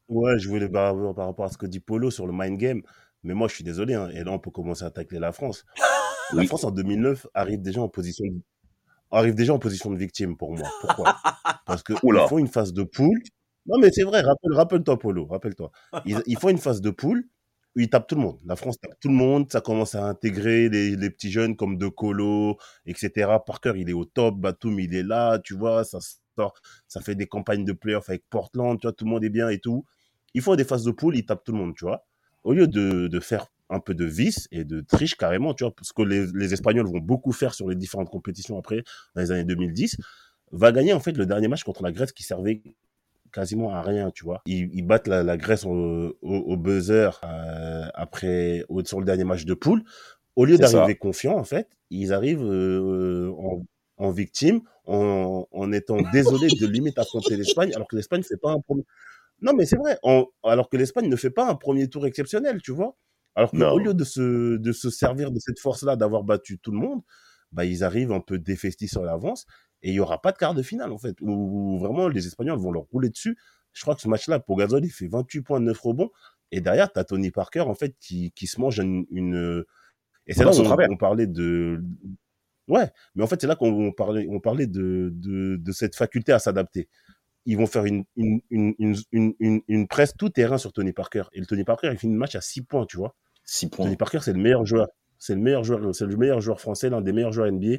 [0.08, 2.82] Ouais, je voulais par, par rapport à ce que dit Polo sur le mind game.
[3.22, 3.94] Mais moi, je suis désolé.
[3.94, 5.64] hein, et là, on peut commencer à tacler la France.
[6.32, 6.46] La Oui.
[6.46, 8.40] France, en 2009, arrive déjà en position de,
[9.10, 10.68] arrive déjà en position de victime pour moi.
[10.80, 11.16] Pourquoi?
[11.66, 12.28] Parce qu'ils Oula.
[12.28, 13.20] font une phase de poule.
[13.70, 14.20] Non, mais c'est vrai.
[14.20, 15.26] Rappelle, rappelle-toi, Polo.
[15.26, 15.70] Rappelle-toi.
[16.04, 17.24] Ils, ils font une phase de poule
[17.76, 18.38] où ils tapent tout le monde.
[18.44, 19.50] La France tape tout le monde.
[19.50, 23.30] Ça commence à intégrer les, petits jeunes comme De Colo, etc.
[23.46, 24.36] Parker, il est au top.
[24.36, 25.38] Batum, il est là.
[25.38, 25.98] Tu vois, ça.
[26.88, 28.78] Ça fait des campagnes de playoffs avec Portland.
[28.80, 29.84] Tu vois, tout le monde est bien et tout.
[30.34, 32.06] Ils font des phases de poule, ils tapent tout le monde, tu vois.
[32.44, 35.74] Au lieu de, de faire un peu de vice et de triche carrément, tu vois,
[35.74, 38.82] parce que les, les Espagnols vont beaucoup faire sur les différentes compétitions après,
[39.14, 39.96] dans les années 2010,
[40.52, 42.62] va gagner en fait le dernier match contre la Grèce qui servait
[43.32, 44.42] quasiment à rien, tu vois.
[44.46, 49.06] Ils, ils battent la, la Grèce au, au, au buzzer euh, après, au- sur le
[49.06, 49.82] dernier match de poule.
[50.36, 53.62] Au lieu d'arriver confiants, en fait, ils arrivent euh, en,
[53.98, 58.50] en victime, en, en étant désolés de limite affronter l'Espagne, alors que l'Espagne fait pas
[58.52, 58.84] un premier.
[59.42, 59.98] Non, mais c'est vrai.
[60.02, 62.96] en- alors que l'Espagne ne fait pas un premier tour exceptionnel, tu vois.
[63.34, 66.78] Alors qu'au lieu de se, de se servir de cette force-là, d'avoir battu tout le
[66.78, 67.00] monde,
[67.52, 69.46] bah, ils arrivent un peu défestis sur l'avance
[69.82, 72.26] et il y aura pas de quart de finale, en fait, où, où vraiment les
[72.26, 73.36] Espagnols vont leur rouler dessus.
[73.72, 76.10] Je crois que ce match-là, pour Gasol, il fait 28 points, 9 rebonds.
[76.52, 79.06] Et derrière, tu as Tony Parker, en fait, qui, qui se mange une.
[79.10, 79.64] une-
[80.26, 80.54] Et c'est là où
[80.92, 81.80] on, parlait de.
[82.68, 85.96] Ouais, mais en fait, c'est là qu'on on parlait, on parlait de, de, de cette
[85.96, 86.88] faculté à s'adapter
[87.46, 90.92] ils vont faire une, une, une, une, une, une- une presse tout terrain sur Tony
[90.92, 91.22] Parker.
[91.32, 93.16] Et le Tony Parker, il finit le match à 6 points, tu vois.
[93.44, 93.86] 6 points.
[93.86, 94.88] Tony Parker, c'est le meilleur joueur.
[95.18, 97.78] C'est le meilleur joueur, c'est le meilleur joueur français, l'un des meilleurs joueurs NBA,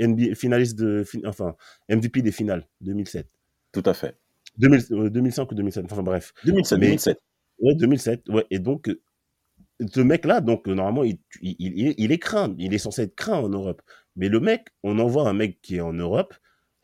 [0.00, 1.56] NBA finaliste de, fin- enfin,
[1.88, 3.28] MVP des finales, 2007.
[3.72, 4.16] Tout à fait.
[4.58, 6.32] 2000 euh, 2005 ou 2007, enfin bref.
[6.44, 7.18] 2007, Mais- 2007.
[7.60, 8.46] Ouais, 2007, ouais.
[8.50, 9.00] Et donc, euh,
[9.92, 12.54] ce mec-là, donc, euh, normalement, il, il, il, il est craint.
[12.58, 13.82] Il est censé être craint en Europe.
[14.16, 16.34] Mais le mec, on envoie un mec qui est en Europe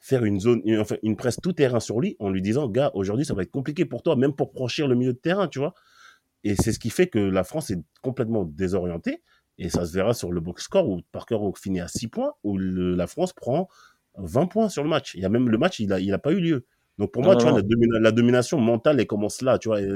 [0.00, 2.90] faire une zone, une, enfin, une presse tout terrain sur lui en lui disant, gars,
[2.94, 5.58] aujourd'hui, ça va être compliqué pour toi, même pour franchir le milieu de terrain, tu
[5.58, 5.74] vois.
[6.44, 9.22] Et c'est ce qui fait que la France est complètement désorientée.
[9.58, 12.58] Et ça se verra sur le box score où Parker finit à 6 points, où
[12.58, 13.68] le- la France prend
[14.16, 15.14] 20 points sur le match.
[15.14, 16.64] Il y a même le match, il a, il a pas eu lieu.
[16.96, 17.56] Donc pour moi, non, tu vois, non.
[17.56, 19.80] la, domina- la domination mentale, elle commence là, tu vois.
[19.80, 19.88] Et,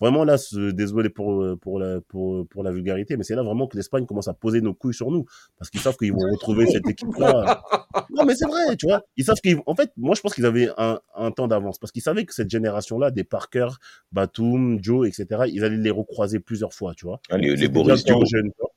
[0.00, 0.36] vraiment là,
[0.74, 4.28] désolé pour, pour, la, pour, pour la vulgarité, mais c'est là vraiment que l'Espagne commence
[4.28, 5.24] à poser nos couilles sur nous.
[5.58, 7.62] Parce qu'ils savent qu'ils vont retrouver cette équipe-là.
[8.14, 9.02] Non, mais c'est vrai, tu vois.
[9.16, 9.58] Ils savent qu'ils.
[9.64, 11.78] En fait, moi, je pense qu'ils avaient un, un temps d'avance.
[11.78, 13.68] Parce qu'ils savaient que cette génération-là, des Parker,
[14.12, 17.20] Batum, Joe, etc., ils allaient les recroiser plusieurs fois, tu vois.
[17.30, 18.22] Les, les Boris déjà le cas Dio.
[18.22, 18.70] en jeune, tu vois.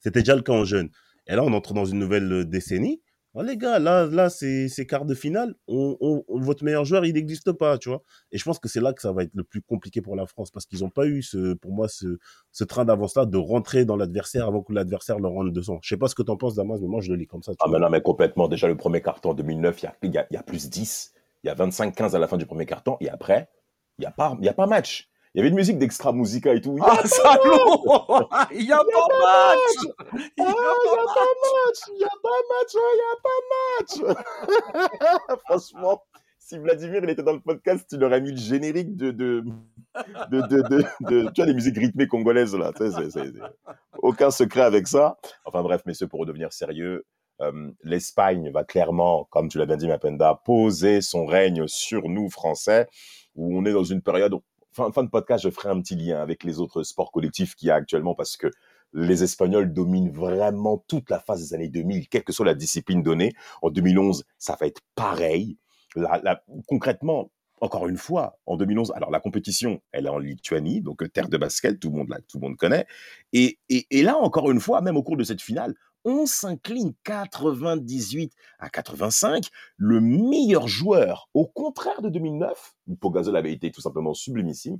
[0.00, 0.90] C'était déjà le cas en jeune.
[1.26, 3.02] Et là, on entre dans une nouvelle euh, décennie.
[3.38, 5.54] Oh, les gars, là, là c'est quart de finale.
[5.68, 8.02] On, on- on- votre meilleur joueur, il n'existe pas, tu vois.
[8.32, 10.24] Et je pense que c'est là que ça va être le plus compliqué pour la
[10.24, 12.16] France parce qu'ils n'ont pas eu, ce, pour moi, ce,
[12.52, 15.80] ce train d'avance-là de rentrer dans l'adversaire avant que l'adversaire leur rende 200.
[15.82, 17.42] Je sais pas ce que tu en penses, Damas, mais moi, je le lis comme
[17.42, 17.52] ça.
[17.52, 17.78] tu Ah, vois.
[17.78, 18.48] mais non, mais complètement.
[18.48, 20.70] Déjà, le premier carton en 2009, il y a, y a- il y a plus
[20.70, 21.12] 10.
[21.44, 22.96] Il y a 25-15 à la fin du premier carton.
[23.00, 23.50] Et après,
[23.98, 25.10] il n'y a, pas- y a pas match.
[25.36, 26.78] Il y avait une musique d'extra musica et tout.
[26.78, 27.86] Y Ah, salaud
[28.52, 28.84] Il y a pas
[29.20, 29.94] match
[30.38, 32.72] Il y a il n'y a pas match, il n'y a pas match,
[34.00, 35.40] il n'y a pas match.
[35.46, 36.02] Franchement,
[36.38, 39.44] si Vladimir il était dans le podcast, tu aurais mis le générique de, de,
[40.30, 42.72] de, de, de, de- tu vois, les musiques rythmées congolaises là.
[42.72, 45.18] Tu sais, c'est- c'est- c'est- Aucun secret avec ça.
[45.44, 47.04] Enfin bref, messieurs, pour redevenir sérieux,
[47.42, 52.30] euh, l'Espagne va clairement, comme tu l'as bien dit, Mapenda, poser son règne sur nous
[52.30, 52.86] Français,
[53.34, 54.34] où on est dans une période.
[54.76, 57.68] Fin, fin de podcast, je ferai un petit lien avec les autres sports collectifs qu'il
[57.68, 58.48] y a actuellement parce que
[58.92, 63.02] les Espagnols dominent vraiment toute la phase des années 2000, quelle que soit la discipline
[63.02, 63.32] donnée.
[63.62, 65.56] En 2011, ça va être pareil.
[66.68, 67.30] Concrètement,
[67.62, 71.30] encore une fois, en 2011, alors la compétition, elle est en Lituanie, donc euh, terre
[71.30, 72.86] de basket, tout le monde, tout le monde connaît.
[73.32, 73.56] Et
[73.90, 75.74] là, encore une fois, même au cours de cette finale,
[76.06, 79.44] on s'incline 98 à 85.
[79.76, 84.78] Le meilleur joueur, au contraire de 2009, où Pogazol avait été tout simplement sublimissime,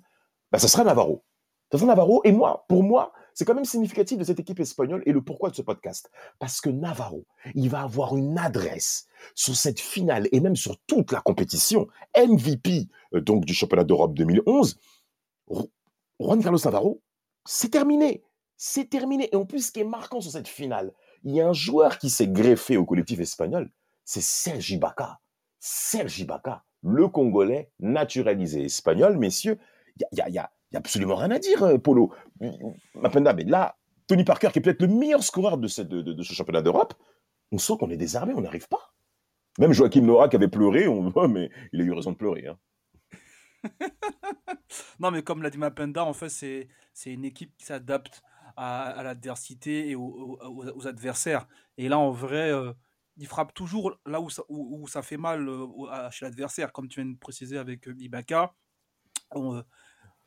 [0.51, 1.25] bah, ça sera Navarro.
[1.71, 2.23] Ça sera Navarro.
[2.25, 5.51] Et moi, pour moi, c'est quand même significatif de cette équipe espagnole et le pourquoi
[5.51, 6.11] de ce podcast.
[6.39, 11.11] Parce que Navarro, il va avoir une adresse sur cette finale et même sur toute
[11.13, 11.89] la compétition.
[12.17, 14.79] MVP euh, donc du championnat d'Europe 2011.
[15.49, 15.69] Ru-
[16.21, 17.03] Juan Carlos Navarro,
[17.45, 18.23] c'est terminé.
[18.57, 19.29] C'est terminé.
[19.33, 20.93] Et en plus, ce qui est marquant sur cette finale,
[21.27, 23.69] il y a un joueur qui s'est greffé au collectif espagnol,
[24.05, 25.19] c'est Serge Ibaka.
[25.59, 29.59] Serge Ibaka, le Congolais naturalisé espagnol, messieurs.
[29.99, 32.13] Il y y y a- absolument rien à dire, euh, Polo.
[32.95, 36.63] Mapenda, mais là, Tony Parker, qui est peut-être le meilleur scoreur de, de- ce championnat
[36.63, 36.95] d'Europe,
[37.53, 38.93] on sent qu'on est désarmé, on n'arrive pas.
[39.59, 42.47] Même Joachim Nora qui avait pleuré, on voit, mais il a eu raison de pleurer.
[42.47, 42.59] hein.
[45.01, 46.69] Non, mais comme l'a dit Mapenda, en fait, c'est
[47.13, 48.23] une équipe qui s'adapte
[48.57, 51.47] à, à l'adversité et aux, aux- aux adversaires.
[51.77, 52.73] Et là, en vrai, euh,
[53.17, 55.67] il frappe toujours là où ça, où, où ça fait mal euh,
[56.11, 58.55] chez l'adversaire, comme tu viens de préciser avec euh, Ibaka.
[59.33, 59.63] On,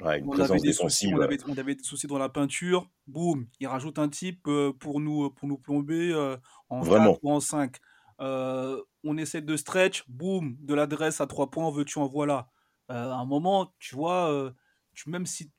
[0.01, 2.89] Ouais, on avait présence des soucis, on avait, on avait des soucis dans la peinture.
[3.07, 4.47] Boum, il rajoute un type
[4.79, 6.13] pour nous pour nous plomber
[6.69, 7.17] en Vraiment.
[7.17, 7.77] 4 ou en 5.
[8.19, 12.49] on essaie de stretch, boum, de l'adresse à 3 points, veux-tu en voilà.
[12.89, 14.53] À un moment, tu vois,
[14.93, 15.51] tu, même si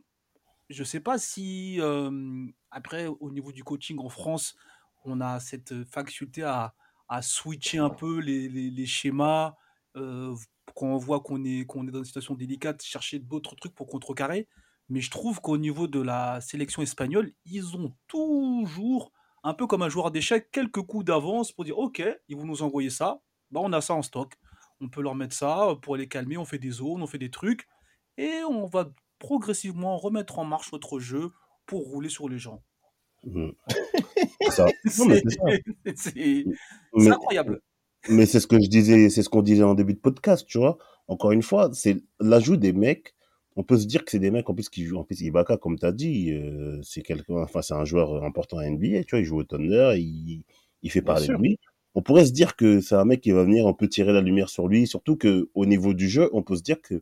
[0.69, 2.11] je sais pas si euh,
[2.71, 4.57] après au niveau du coaching en France,
[5.05, 6.75] on a cette faculté à,
[7.23, 9.57] switcher un peu les, schémas
[9.97, 10.35] euh,
[10.77, 13.89] quand on voit qu'on est qu'on est dans une situation délicate, chercher d'autres trucs pour
[13.89, 14.49] contrecarrer.
[14.89, 19.83] Mais je trouve qu'au niveau de la sélection espagnole, ils ont toujours un peu comme
[19.83, 23.61] un joueur d'échecs quelques coups d'avance pour dire ok, ils vont nous envoyer ça, bah
[23.63, 24.35] on a ça en stock,
[24.81, 27.31] on peut leur mettre ça pour les calmer, on fait des zones, on fait des
[27.31, 27.67] trucs
[28.17, 31.33] et on va progressivement remettre en marche notre jeu
[31.71, 32.61] pour rouler sur les gens.
[35.95, 36.35] C'est
[37.09, 37.61] incroyable.
[38.09, 40.59] mais c'est ce que je disais, c'est ce qu'on disait en début de podcast, tu
[40.59, 40.79] vois.
[41.07, 43.15] Encore une fois, c'est l'ajout des mecs.
[43.55, 44.99] On peut se dire que c'est des mecs en plus qui jouent.
[44.99, 48.59] En plus, Ibaka, comme tu as dit, euh, c'est quelqu'un, enfin, c'est un joueur important
[48.59, 49.21] à NBA, tu vois.
[49.21, 50.43] Il joue au Thunder, il,
[50.83, 51.61] il fait parler de lui.
[51.95, 54.23] On pourrait se dire que c'est un mec qui va venir un peu tirer la
[54.23, 57.01] lumière sur lui, surtout que au niveau du jeu, on peut se dire que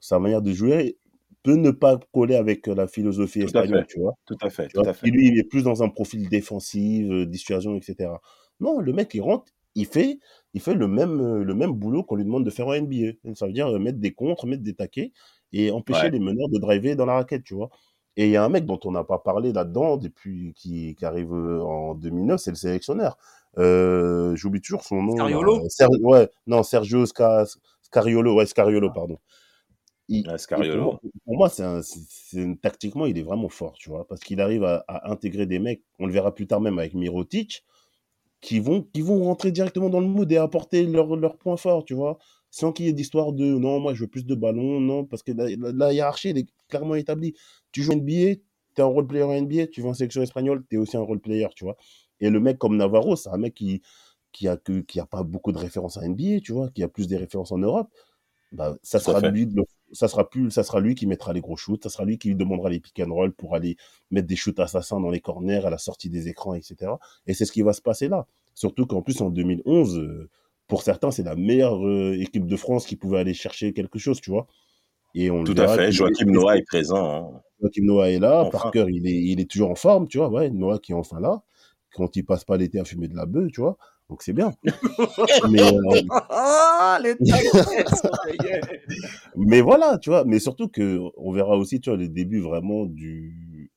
[0.00, 0.96] sa manière de jouer
[1.42, 4.14] peut ne pas coller avec la philosophie Tout espagnole, tu vois?
[4.26, 5.06] Tout à fait, tout vois, à fait.
[5.08, 8.20] lui, il est plus dans un profil défensif, euh, dissuasion, etc.
[8.60, 10.18] Non, le mec, il rentre, il fait,
[10.54, 13.12] il fait le même, euh, le même boulot qu'on lui demande de faire en NBA.
[13.34, 15.12] Ça veut dire euh, mettre des contres, mettre des taquets
[15.52, 16.10] et empêcher Ouais.
[16.10, 17.70] les meneurs de driver dans la raquette, tu vois?
[18.16, 21.04] Et il y a un mec dont on n'a pas parlé là-dedans depuis qui, qui
[21.04, 23.16] arrive euh, en 2009, c'est le sélectionneur.
[23.58, 25.14] Euh, J'oublie toujours son nom.
[25.14, 25.68] Scariolo?
[25.68, 27.46] Ser- ouais, non, Sergio Sca-
[27.82, 29.18] Scariolo, ouais, Scariolo, pardon.
[30.08, 30.30] Il-.
[30.70, 34.40] Pour moi, pour moi, c'est un- tactiquement, il est vraiment fort, tu vois, parce qu'il
[34.40, 37.64] arrive à, à intégrer des mecs, on le verra plus tard même avec Mirotic,
[38.40, 41.84] qui vont, qui vont rentrer directement dans le mood et apporter leur, leur point fort,
[41.84, 42.18] tu vois,
[42.50, 45.22] sans qu'il y ait d'histoire de non, moi je veux plus de ballons, non, parce
[45.22, 47.34] que la, la- la hiérarchie, elle est clairement établie.
[47.72, 48.42] Tu joues NBA, tu
[48.78, 51.20] es un role player NBA, tu vas en sélection espagnole, tu es aussi un role
[51.20, 51.76] player, tu vois.
[52.20, 53.82] Et le mec comme Navarro, c'est un mec qui,
[54.32, 56.88] qui a que qui a pas beaucoup de références à NBA, tu vois, qui a
[56.88, 57.90] plus des références en Europe,
[58.52, 59.30] bah, ça sera fait.
[59.30, 61.88] lui de le- ça sera plus ça sera lui qui mettra les gros shoots, ça
[61.88, 63.76] sera lui qui lui demandera les pick and roll pour aller
[64.10, 66.92] mettre des shoots assassins dans les corners à la sortie des écrans, etc.
[67.26, 68.26] Et c'est ce qui va se passer là.
[68.54, 70.28] Surtout qu'en plus en 2011, euh,
[70.66, 74.20] pour certains, c'est la meilleure euh, équipe de France qui pouvait aller chercher quelque chose,
[74.20, 74.46] tu vois.
[75.14, 75.90] Et on le Tout à fait.
[75.92, 77.32] Joachim Noah est présent.
[77.34, 77.40] hein.
[77.62, 78.58] Joachim Noah est là, Enfin.
[78.58, 81.18] Parker, il est, il est toujours en forme, tu vois, ouais, Noah qui est enfin
[81.20, 81.42] là,
[81.94, 84.52] quand il passe pas l'été à fumer de la bœuf, tu vois, donc c'est bien.
[85.50, 87.14] mais, euh, Ah, les
[89.36, 92.86] mais voilà, tu vois, mais surtout que on verra aussi, tu vois, le début vraiment
[92.86, 93.70] du...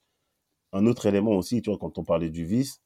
[0.73, 2.81] Un autre élément aussi, tu vois, quand on parlait du vice,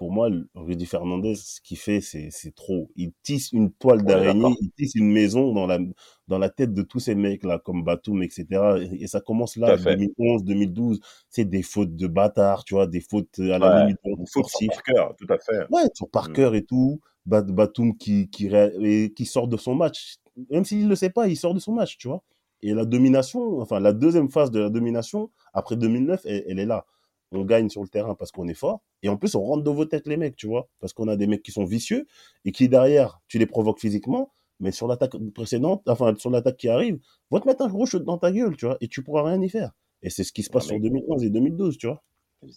[0.00, 2.90] pour moi, Rudy Fernandez, ce qu'il fait, c'est trop.
[2.96, 5.78] Il tisse une toile d'araignée, il tisse une maison dans la,
[6.26, 8.46] dans la tête de tous ces mecs-là, comme Batum, etc.
[8.80, 9.96] Et, et ça commence là, à fait.
[9.96, 13.80] 2011, 2012, c'est des fautes de bâtards, tu vois, des fautes à la Ouais.
[13.82, 14.70] limite Faut sur sportive.
[14.70, 15.66] Parker, tout à fait.
[15.70, 19.74] Ouais, sur Parker et tout, Bat- Batum qui, qui, ré- et qui sort de son
[19.74, 20.16] match.
[20.50, 22.22] Même s'il ne le sait pas, il sort de son match, tu vois.
[22.62, 26.64] Et la domination, enfin, la deuxième phase de la domination, après 2009, elle, elle est
[26.64, 26.86] là.
[27.32, 28.80] On gagne sur le terrain parce qu'on est fort.
[29.02, 30.68] Et en plus, on rentre dans vos têtes, les mecs, tu vois.
[30.80, 32.06] Parce qu'on a des mecs qui sont vicieux
[32.44, 34.32] et qui, derrière, tu les provoques physiquement.
[34.58, 36.98] Mais sur l'attaque précédente, enfin, sur l'attaque qui arrive,
[37.30, 38.76] vont te mettre un gros shot dans ta gueule, tu vois.
[38.80, 39.72] Et tu pourras rien y faire.
[40.02, 42.02] Et c'est ce qui se passe sur 2011 et 2012, tu vois.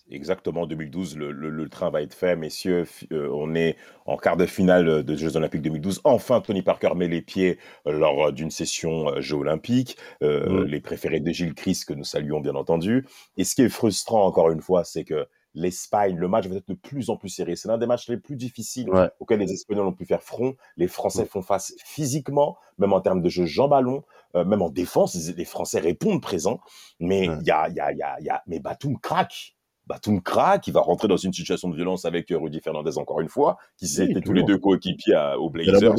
[0.10, 2.86] Exactement, en 2012, le, le- le train va être fait, messieurs.
[3.12, 6.00] Euh, on est en quart de finale des Jeux Olympiques 2012.
[6.06, 9.98] Enfin, Tony Parker met les pieds euh, lors d'une session euh, Jeux Olympiques.
[10.22, 10.64] Euh, Mm.
[10.66, 13.06] Les préférés de Gilles Chris, que nous saluons bien entendu.
[13.38, 16.68] Et ce qui est frustrant, encore une fois, c'est que l'Espagne, le match va être
[16.68, 17.56] de plus en plus serré.
[17.56, 19.10] C'est l'un des matchs les plus difficiles Ouais.
[19.20, 20.56] auxquels les Espagnols ont pu faire front.
[20.78, 24.04] Les Français font face physiquement, même en termes de jeu Jean-Ballon,
[24.36, 25.16] euh, même en défense.
[25.36, 26.60] Les, Français répondent présents.
[27.00, 27.38] Mais il Ouais.
[27.46, 29.56] y a, il y a, il y a, il y a, mais Batum craque.
[29.88, 33.22] Batum craque, il va rentrer dans une situation de violence avec euh, Rudy Fernandez encore
[33.22, 35.94] une fois, qui Oui, étaient tous les deux coéquipiers aux Blazers.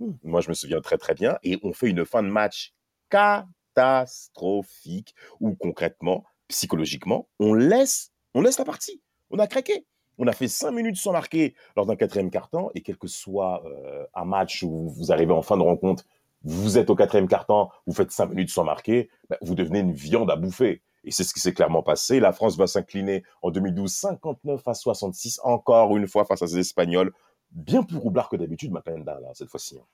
[0.00, 1.36] On- Moi, je me souviens très très bien.
[1.42, 2.72] Et on fait une fin de match
[3.10, 9.00] catastrophique où concrètement, psychologiquement, on laisse, on laisse la partie.
[9.30, 9.84] On a craqué.
[10.18, 12.70] On a fait cinq minutes sans marquer lors d'un quatrième quart-temps.
[12.74, 16.04] Et quel que soit euh, un match où vous arrivez en fin de rencontre,
[16.42, 19.92] vous êtes au quatrième quart-temps, vous faites cinq minutes sans marquer, ben, vous devenez une
[19.92, 20.82] viande à bouffer.
[21.04, 22.20] Et c'est ce qui s'est clairement passé.
[22.20, 26.58] La France va s'incliner en 2012, 59 à 66, encore une fois face à ces
[26.58, 27.12] Espagnols.
[27.52, 29.78] Bien plus roublard que d'habitude, Macalenda, là, cette fois-ci.
[29.78, 29.84] hein.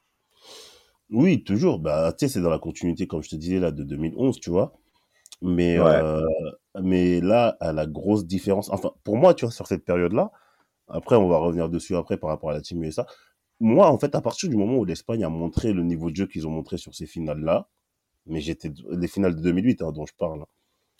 [1.10, 1.78] Oui, toujours.
[1.78, 4.50] Bah, tu sais, c'est dans la continuité, comme je te disais, là, de 2011, tu
[4.50, 4.72] vois.
[5.42, 5.84] Mais, Ouais.
[6.02, 6.20] euh,
[6.82, 10.32] mais là, à la grosse différence, enfin, pour moi, tu vois, sur cette période-là,
[10.88, 13.06] après, on va revenir dessus après par rapport à la Team USA.
[13.60, 16.26] Moi, en fait, à partir du moment où l'Espagne a montré le niveau de jeu
[16.26, 17.68] qu'ils ont montré sur ces finales-là,
[18.26, 20.44] mais j'étais, les finales de 2008, hein, dont je parle,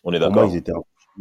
[0.07, 0.73] On est pour moi, d'accord ils étaient,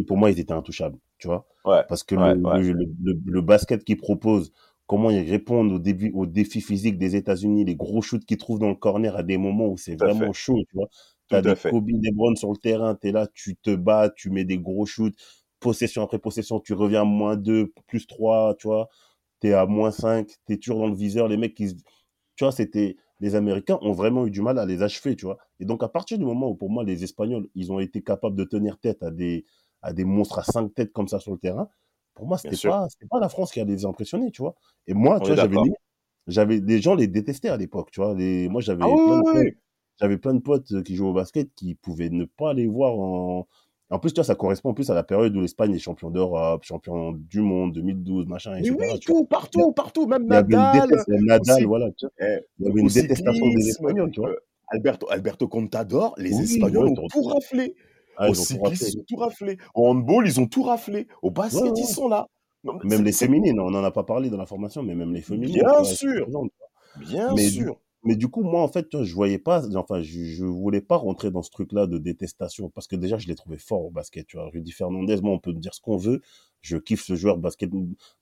[0.07, 1.45] pour moi, ils étaient intouchables, tu vois.
[1.65, 1.83] Ouais.
[1.87, 2.61] Parce que Ouais, le, ouais.
[2.61, 4.51] le, le- le basket qu'ils proposent,
[4.87, 8.59] comment ils répondent au début, aux défis physiques des États-Unis, les gros shoots qu'ils trouvent
[8.59, 10.33] dans le corner à des moments où c'est vraiment fait.
[10.33, 10.87] chaud, tu vois.
[11.29, 11.75] T'as des fait.
[11.75, 15.15] Kobe LeBron sur le terrain, t'es là, tu te bats, tu mets des gros shoots,
[15.59, 18.89] possession après possession, tu reviens à moins 2, plus 3, tu vois.
[19.41, 21.75] T'es à moins 5, t'es toujours dans le viseur, les mecs qui se-
[22.35, 25.37] tu vois, c'était, les Américains ont vraiment eu du mal à les achever, tu vois.
[25.59, 28.35] Et donc, à partir du moment où, pour moi, les Espagnols, ils ont été capables
[28.35, 29.45] de tenir tête à des,
[29.81, 31.69] à des monstres à cinq têtes comme ça sur le terrain,
[32.13, 34.55] pour moi, c'était pas, pas la France qui allait les impressionner, tu vois.
[34.87, 35.47] Et moi, tu vois,
[36.27, 38.13] j'avais, des gens les détestaient à l'époque, tu vois.
[38.15, 39.53] Les, moi, j'avais Ah plein oui, de oui, potes,
[39.99, 42.97] j'avais plein de potes euh, qui jouaient au basket qui pouvaient ne pas les voir
[42.97, 43.47] en,
[43.91, 46.09] en plus, tu vois, ça correspond en plus à la période où l'Espagne est champion
[46.09, 48.75] d'Europe, champion du monde, 2012, machin, etc.
[48.79, 51.03] oui, tout, partout, partout, même Il y avait une Nadal.
[51.07, 52.27] Nadal, voilà, tu vois.
[52.27, 54.31] Eh, Il y avait une détestation des Espagnols, tu vois.
[54.67, 57.75] Alberto, Alberto Contador, les Oui, Espagnols ouais, ont tout raflé.
[58.17, 58.87] Ah, Au ils ont tout cyclisme, raflé.
[58.93, 59.57] ils ont tout raflé.
[59.75, 61.07] Au handball, ils ont tout raflé.
[61.21, 61.75] Au basket, Ouais, ouais.
[61.79, 62.27] ils sont là.
[62.63, 65.21] Non, Même les féminines, on n'en a pas parlé dans la formation, mais même les
[65.21, 65.53] féminines.
[65.61, 66.27] Bien sûr.
[66.99, 67.79] Bien Mais sûr.
[68.05, 71.31] Mais du coup, moi, en fait, je voyais pas, enfin, je, je voulais pas rentrer
[71.31, 74.37] dans ce truc-là de détestation parce que déjà, je l'ai trouvé fort au basket, tu
[74.37, 74.49] vois.
[74.49, 76.21] Rudy Fernandez, moi, on peut me dire ce qu'on veut.
[76.61, 77.71] Je kiffe ce joueur basket,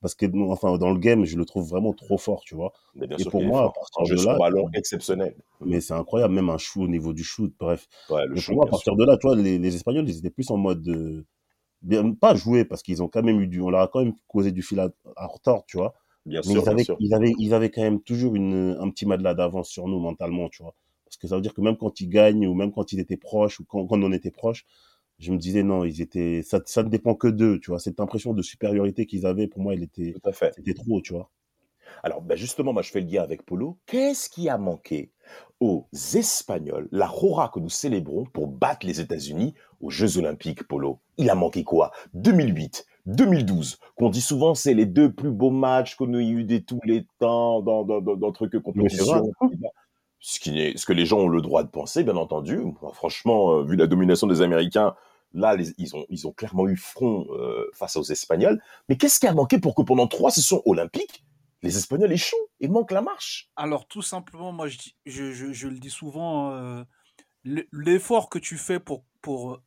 [0.02, 2.72] basket, enfin, dans le game, je le trouve vraiment trop fort, tu vois.
[2.96, 5.36] Mais bien Et sûr pour moi, à partir jeu de là, ballon exceptionnel.
[5.62, 7.88] mais c'est incroyable, même un shoot au niveau du shoot, bref.
[8.10, 8.96] Ouais, le Mais shoot, pour moi, à partir sûr.
[8.96, 11.26] de là, tu vois, les, les Espagnols, ils étaient plus en mode, euh,
[11.82, 14.15] bien, pas jouer parce qu'ils ont quand même eu du, on leur a quand même
[14.28, 15.96] causé du fil à, à retordre, tu vois.
[16.26, 17.00] Bien Mais sûr, ils bien avaient, sûr.
[17.00, 20.50] ils avaient, ils avaient quand même toujours une, un petit matelas d'avance sur nous mentalement,
[20.50, 20.76] tu vois.
[21.06, 23.17] Parce que ça veut dire que même quand ils gagnent ou même quand ils étaient
[23.17, 24.65] proches ou quand, quand on était proches,
[25.19, 27.80] je me disais non, ils étaient, ça, ça ne dépend que d'eux, tu vois.
[27.80, 30.56] Cette impression de supériorité qu'ils avaient, pour moi, elle était, Tout à fait.
[30.56, 31.32] c'était trop, tu vois.
[32.04, 33.78] Alors, ben justement, moi, je fais le lien avec Polo.
[33.86, 35.12] Qu'est-ce qui a manqué
[35.60, 41.00] aux Espagnols, la Rora que nous célébrons pour battre les États-Unis aux Jeux Olympiques, Polo?
[41.17, 41.92] Il a manqué quoi?
[42.13, 46.58] 2008, 2012, qu'on dit souvent c'est les deux plus beaux matchs qu'on a eu de
[46.60, 49.31] tous les temps dans, dans, dans, dans trucs compétition.
[50.25, 52.62] Ce, qui est, ce que les gens ont le droit de penser, bien entendu.
[52.93, 54.95] Franchement, euh, vu la domination des Américains,
[55.33, 58.62] là, les, ils, ont, ils ont clairement eu front euh, face aux Espagnols.
[58.87, 61.25] Mais qu'est-ce qui a manqué pour que pendant trois sessions olympiques,
[61.62, 63.49] les Espagnols échouent et manquent la marche?
[63.58, 66.83] Alors, tout simplement, moi, je, dis- je, je, je le dis souvent, euh,
[67.73, 69.60] l'effort que tu fais pour, pour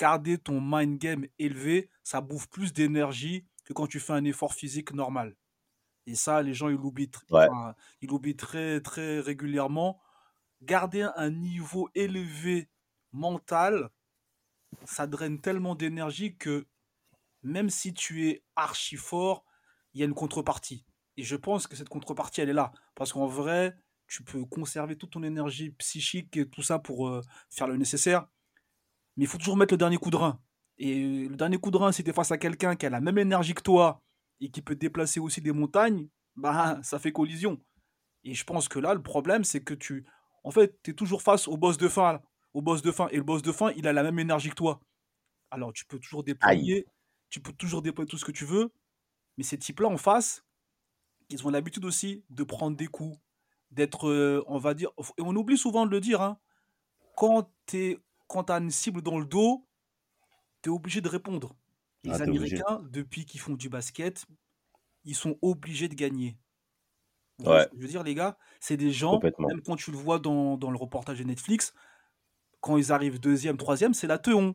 [0.00, 4.54] garder ton mind game élevé, ça bouffe plus d'énergie que quand tu fais un effort
[4.54, 5.36] physique normal.
[6.06, 7.46] Et ça, les gens, ils l'oublient Ouais.
[7.50, 10.00] enfin, ils l'oublient très, très régulièrement.
[10.62, 12.70] Garder un niveau élevé
[13.12, 13.90] mental,
[14.84, 16.66] ça draine tellement d'énergie que
[17.42, 19.44] même si tu es archi fort,
[19.92, 20.86] il y a une contrepartie.
[21.18, 22.72] Et je pense que cette contrepartie, elle est là.
[22.94, 23.76] Parce qu'en vrai,
[24.06, 28.26] tu peux conserver toute ton énergie psychique et tout ça pour euh, faire le nécessaire.
[29.16, 30.40] Mais il faut toujours mettre le dernier coup de rein.
[30.78, 33.00] Et le dernier coup de rein, si tu es face à quelqu'un qui a la
[33.00, 34.00] même énergie que toi
[34.40, 37.60] et qui peut déplacer aussi des montagnes, bah ça fait collision.
[38.24, 40.06] Et je pense que là, le problème, c'est que tu.
[40.44, 42.14] En fait, tu es toujours face au boss de fin.
[42.14, 42.22] là.
[42.54, 43.08] Au boss de fin.
[43.08, 44.80] Et le boss de fin, il a la même énergie que toi.
[45.50, 46.86] Alors, tu peux toujours déployer.
[47.28, 48.72] Tu peux toujours déployer tout ce que tu veux.
[49.36, 50.44] Mais ces types-là en face,
[51.28, 53.16] ils ont l'habitude aussi de prendre des coups,
[53.70, 54.90] d'être, euh, on va dire.
[55.18, 56.38] Et on oublie souvent de le dire, hein,
[57.16, 57.98] quand tu
[58.38, 59.66] as une cible dans le dos,
[60.62, 61.56] tu es obligé de répondre.
[62.04, 62.62] Les Ah, obligé.
[62.62, 64.24] Américains, depuis qu'ils font du basket,
[65.04, 66.38] ils sont obligés de gagner.
[67.38, 67.68] Vous Ouais.
[67.74, 70.70] Je veux dire, les gars, c'est des gens, même quand tu le vois dans, dans
[70.70, 71.74] le reportage de Netflix,
[72.60, 74.54] quand ils arrivent deuxième, troisième, c'est la teon.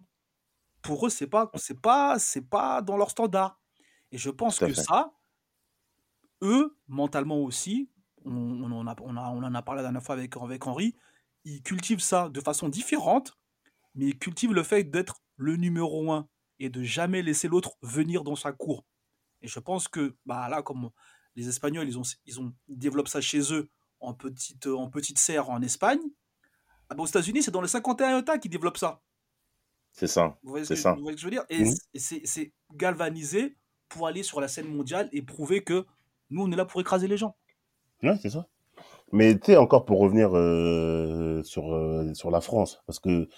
[0.81, 3.59] Pour eux, c'est pas, c'est pas, c'est pas dans leur standard.
[4.11, 4.75] Et je pense que fait.
[4.75, 5.13] ça,
[6.43, 7.89] eux, mentalement aussi,
[8.23, 10.65] on, on en a, on, a- on en a parlé la dernière fois avec, avec
[10.67, 10.95] Henri,
[11.43, 13.37] ils cultivent ça de façon différente,
[13.95, 16.27] mais ils cultivent le fait d'être le numéro un
[16.59, 18.85] et de jamais laisser l'autre venir dans sa cour.
[19.41, 20.89] Et je pense que bah là, comme
[21.35, 23.69] les Espagnols, ils, ont, ils, ont, ils développent ça chez eux
[23.99, 25.99] en petite, en petite serre en Espagne,
[26.89, 29.01] ah bah, aux États-Unis, c'est dans le 51 États qu'ils développent ça.
[29.91, 30.37] C'est ça.
[30.43, 30.93] Vous voyez ce C'est que, ça.
[30.93, 31.45] vous voyez ce que je veux dire?
[31.49, 31.65] Et
[31.97, 33.57] c'est c'est galvanisé
[33.89, 35.85] pour aller sur la scène mondiale et prouver que
[36.29, 37.37] nous, on est là pour écraser les gens.
[38.03, 38.47] Ouais, c'est ça.
[39.11, 43.29] Mais tu sais, encore pour revenir euh, sur, euh, sur la France, parce que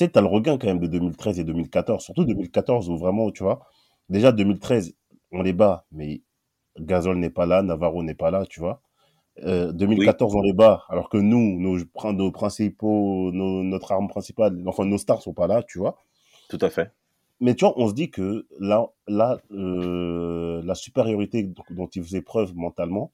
[0.00, 2.96] tu sais, tu as le regain quand même de 2013 et 2014, surtout 2014 où
[2.96, 3.60] vraiment, tu vois,
[4.08, 4.94] déjà 2013,
[5.30, 6.22] on les bat, mais
[6.78, 8.80] Gasol n'est pas là, Navarro n'est pas là, tu vois.
[9.44, 11.78] Euh, 2014, on les bat, alors que nous, nos,
[12.12, 15.98] nos principaux, nos- notre arme principale, enfin nos stars sont pas là, tu vois.
[16.48, 16.92] Tout à fait.
[17.40, 22.02] Mais tu vois, on se dit que là, là euh, la supériorité dont, dont ils
[22.02, 23.12] faisaient preuve mentalement,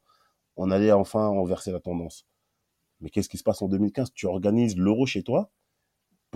[0.57, 2.27] on allait enfin renverser la tendance.
[3.01, 5.51] Mais qu'est-ce qui se passe en 2015 Tu organises l'euro chez toi,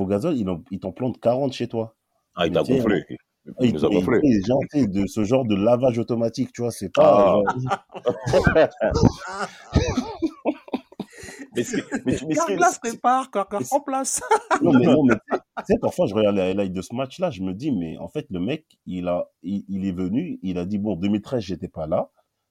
[0.01, 1.95] Pogazol, il, en- il t'en plante 40 chez toi.
[2.35, 3.05] Ah, il t'a gonflé.
[3.49, 4.21] Ah, Il nous a gonflé.
[4.47, 7.41] genre, de ce genre de lavage automatique, tu vois, c'est pas.
[7.47, 7.55] Ah.
[12.07, 14.21] Mais Carglass prépare, Carglass en place.
[14.63, 16.95] Non, mais, non, mais tu sais- tu sais, parfois, je regarde les highlights de ce
[16.95, 20.39] match-là, je me dis, mais en fait, le mec, il, a, il, il est venu,
[20.43, 22.11] il a dit, bon, 2013, j'étais pas là.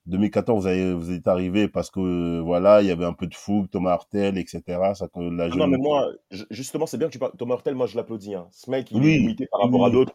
[0.10, 3.34] 2014, vous, avez, vous êtes arrivé parce que, voilà, il y avait un peu de
[3.36, 4.62] fougue, Thomas Hartel, etc.
[4.96, 7.32] Ça, que la Ah non, mais moi, ju- justement, c'est bien que tu parles.
[7.38, 8.36] Thomas Hurtel, moi, je l'applaudis.
[8.36, 8.48] Hein.
[8.52, 9.14] Ce mec, il Oui.
[9.14, 10.14] est limité par rapport à d'autres.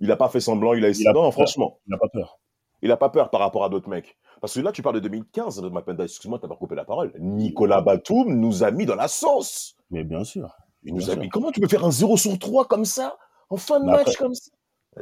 [0.00, 1.08] Il n'a pas fait semblant, il a essayé.
[1.08, 2.38] a Non, franchement, Il n'a pas peur.
[2.82, 4.16] il n'a pas peur par rapport à d'autres mecs.
[4.40, 7.12] Parce que là, tu parles de 2015, Mapenda, excuse-moi, t'as pas coupé la parole.
[7.18, 9.74] Nicolas Batum nous a mis dans la sauce.
[9.90, 10.54] Mais bien sûr.
[10.84, 11.28] Il nous a mis.
[11.28, 13.16] Comment tu peux faire un 0 sur 3 comme ça
[13.50, 14.50] En fin de Mais match après- comme ça?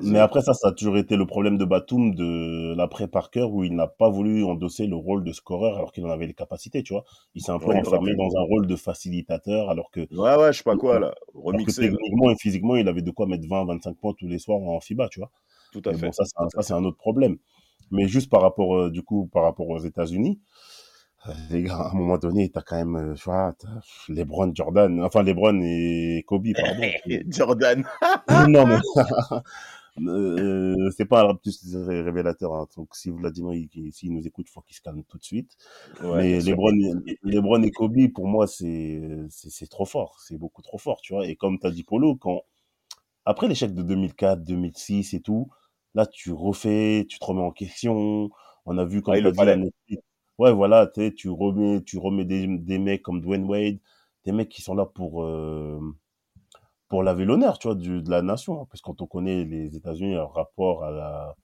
[0.03, 3.64] Mais après ça, ça a toujours été le problème de Batum de l'après Parker où
[3.64, 6.82] il n'a pas voulu endosser le rôle de scoreur alors qu'il en avait les capacités,
[6.82, 7.05] tu vois.
[7.34, 8.16] Il s'est un peu Ouais, enfermé ouais.
[8.16, 11.14] dans un rôle de facilitateur alors que, Ouais, ouais, je sais pas quoi, là.
[11.32, 11.82] que Remixé.
[11.90, 14.80] techniquement et physiquement, il avait de quoi mettre 20, 25 points tous les soirs en
[14.80, 15.30] FIBA, tu vois.
[15.72, 16.07] Tout à Mais fait.
[16.07, 17.36] bon, ça, c'est un, ça, c'est un autre problème.
[17.90, 20.40] Mais juste par rapport, euh, du coup, par rapport aux États-Unis,
[21.28, 23.55] euh, les gars, à un moment donné, t'as quand même, euh, tu vois,
[24.09, 26.82] LeBron, Jordan, enfin LeBron et Kobe, pardon.
[27.28, 27.84] Jordan.
[28.49, 28.78] non, mais
[30.01, 32.55] euh, c'est pas un plus révélateur.
[32.55, 32.66] Hein.
[32.76, 35.57] Donc, si Vladimir, il- il- s'il nous écoute, faut qu'il se calme tout de suite.
[36.03, 36.40] Ouais, mais.
[36.40, 36.72] LeBron,
[37.22, 40.18] LeBron et Kobe, pour moi, c'est c'est c'est trop fort.
[40.20, 41.26] C'est beaucoup trop fort, tu vois.
[41.26, 42.42] Et comme t'as dit Polo, quand
[43.24, 45.49] après l'échec de 2004, 2006 et tout,
[45.94, 48.30] là, tu refais, tu te remets en question.
[48.66, 49.99] On a vu quand il t'as le dit.
[50.38, 50.86] Ouais, voilà,
[51.16, 53.78] tu remets, tu remets des, des mecs comme Dwayne Wade,
[54.24, 55.80] des mecs qui sont là pour euh,
[56.89, 58.66] pour laver l'honneur, tu vois, du, de la nation.
[58.66, 61.37] Parce que quand on connaît les États-Unis, leur rapport à la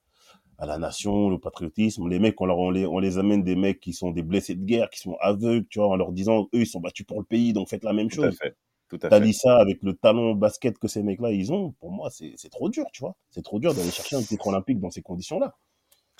[0.59, 3.57] à la nation, le patriotisme, les mecs, on, leur, on, les, on les amène des
[3.57, 6.45] mecs qui sont des blessés de guerre, qui sont aveugles, tu vois, en leur disant,
[6.55, 8.39] eux, ils sont battus pour le pays, donc faites la même Tout à chose.
[8.41, 8.57] fait.
[8.89, 9.09] Tout à fait.
[9.09, 12.69] Talissa, avec le talent basket que ces mecs-là, ils ont, pour moi, c'est c'est trop
[12.69, 13.17] dur, tu vois.
[13.31, 15.53] C'est trop dur d'aller chercher un titre olympique dans ces conditions-là.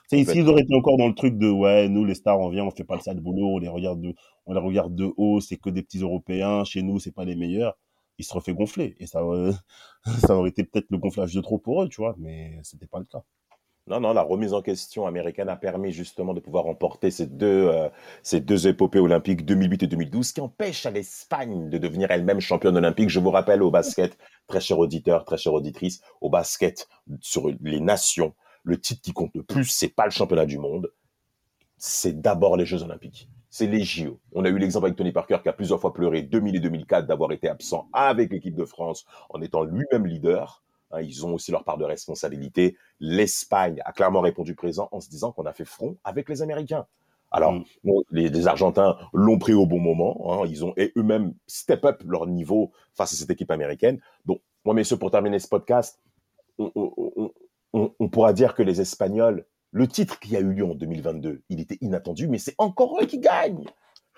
[0.09, 2.49] C'est ici, ils auraient été encore dans le truc de, ouais, nous, les stars, on
[2.49, 4.13] vient, on fait pas le sale boulot, on les regarde de,
[4.47, 7.37] on les regarde de haut, c'est que des petits Européens, chez nous, c'est pas les
[7.37, 7.79] meilleurs.
[8.19, 8.97] Ils se refait gonfler.
[8.99, 9.53] Et ça, euh,
[10.27, 12.99] ça aurait été peut-être le gonflage de trop pour eux, tu vois, mais c'était pas
[12.99, 13.25] le cas.
[13.89, 17.69] Non, non, la remise en question américaine a permis justement de pouvoir remporter ces deux,
[17.69, 17.89] euh,
[18.23, 22.77] ces deux épopées olympiques 2008 et 2012 qui empêchent à l'Espagne de devenir elle-même championne
[22.77, 23.09] olympique.
[23.09, 26.89] Je vous rappelle au basket, très cher auditeur, très chère auditrice, au basket
[27.21, 30.93] sur les nations, le titre qui compte le plus, c'est pas le championnat du monde,
[31.77, 33.29] c'est d'abord les Jeux olympiques.
[33.55, 34.19] C'est les JO.
[34.33, 37.07] On a eu l'exemple avec Tony Parker qui a plusieurs fois pleuré 2000 et 2004
[37.07, 40.63] d'avoir été absent avec l'équipe de France en étant lui-même leader.
[40.91, 42.79] Hein, ils ont aussi leur part de responsabilité.
[42.99, 46.87] L'Espagne a clairement répondu présent en se disant qu'on a fait front avec les Américains.
[47.31, 47.65] Alors, Mm.
[47.85, 50.43] bon, les, les Argentins l'ont pris au bon moment.
[50.43, 54.01] hein, ils ont eux-mêmes step up leur niveau face à cette équipe américaine.
[54.25, 56.01] Donc, moi, messieurs, pour terminer ce podcast,
[56.59, 57.33] on, on- on-
[57.75, 61.43] on- on pourra dire que les Espagnols, le titre qui a eu lieu en 2022,
[61.49, 63.65] il était inattendu, mais c'est encore eux qui gagnent.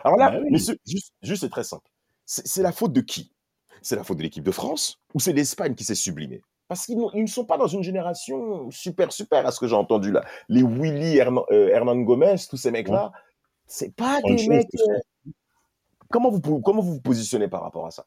[0.05, 0.51] Alors là, Bah oui.
[0.57, 0.77] juste,
[1.23, 1.89] juste c'est très simple.
[2.27, 3.33] C'est la faute de qui?
[3.83, 6.43] C'est la faute de l'équipe de France ou c'est l'Espagne qui s'est sublimée?
[6.69, 10.11] Parce qu'ils ne sont pas dans une génération super, super, à ce que j'ai entendu
[10.11, 10.25] là.
[10.49, 13.13] Les Willy, Hernan, euh, Hernan Gomez, tous ces mecs-là,
[13.67, 14.67] c'est pas des mecs.
[14.75, 15.31] euh,
[16.11, 18.07] Comment vous, comment vous vous positionnez par rapport à ça?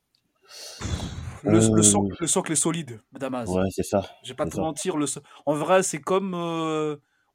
[1.44, 3.48] Le, le, Euh, socle, le socle est solide, Damas.
[3.50, 4.04] Ouais, c'est ça.
[4.24, 4.62] Je vais pas te ça.
[4.62, 4.98] mentir.
[4.98, 6.34] Le so- En vrai, c'est comme.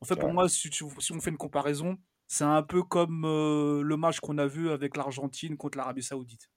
[0.02, 0.34] En fait, pour Ouais.
[0.34, 1.96] moi, si, on fait une comparaison,
[2.26, 6.50] c'est un peu comme euh, le match qu'on a vu avec l'Argentine contre l'Arabie Saoudite.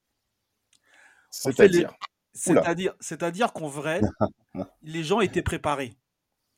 [1.30, 1.94] C'est-à-dire?
[2.34, 4.00] C'est-à-dire, c'est-à-dire qu'en vrai,
[4.82, 5.90] les gens étaient préparés.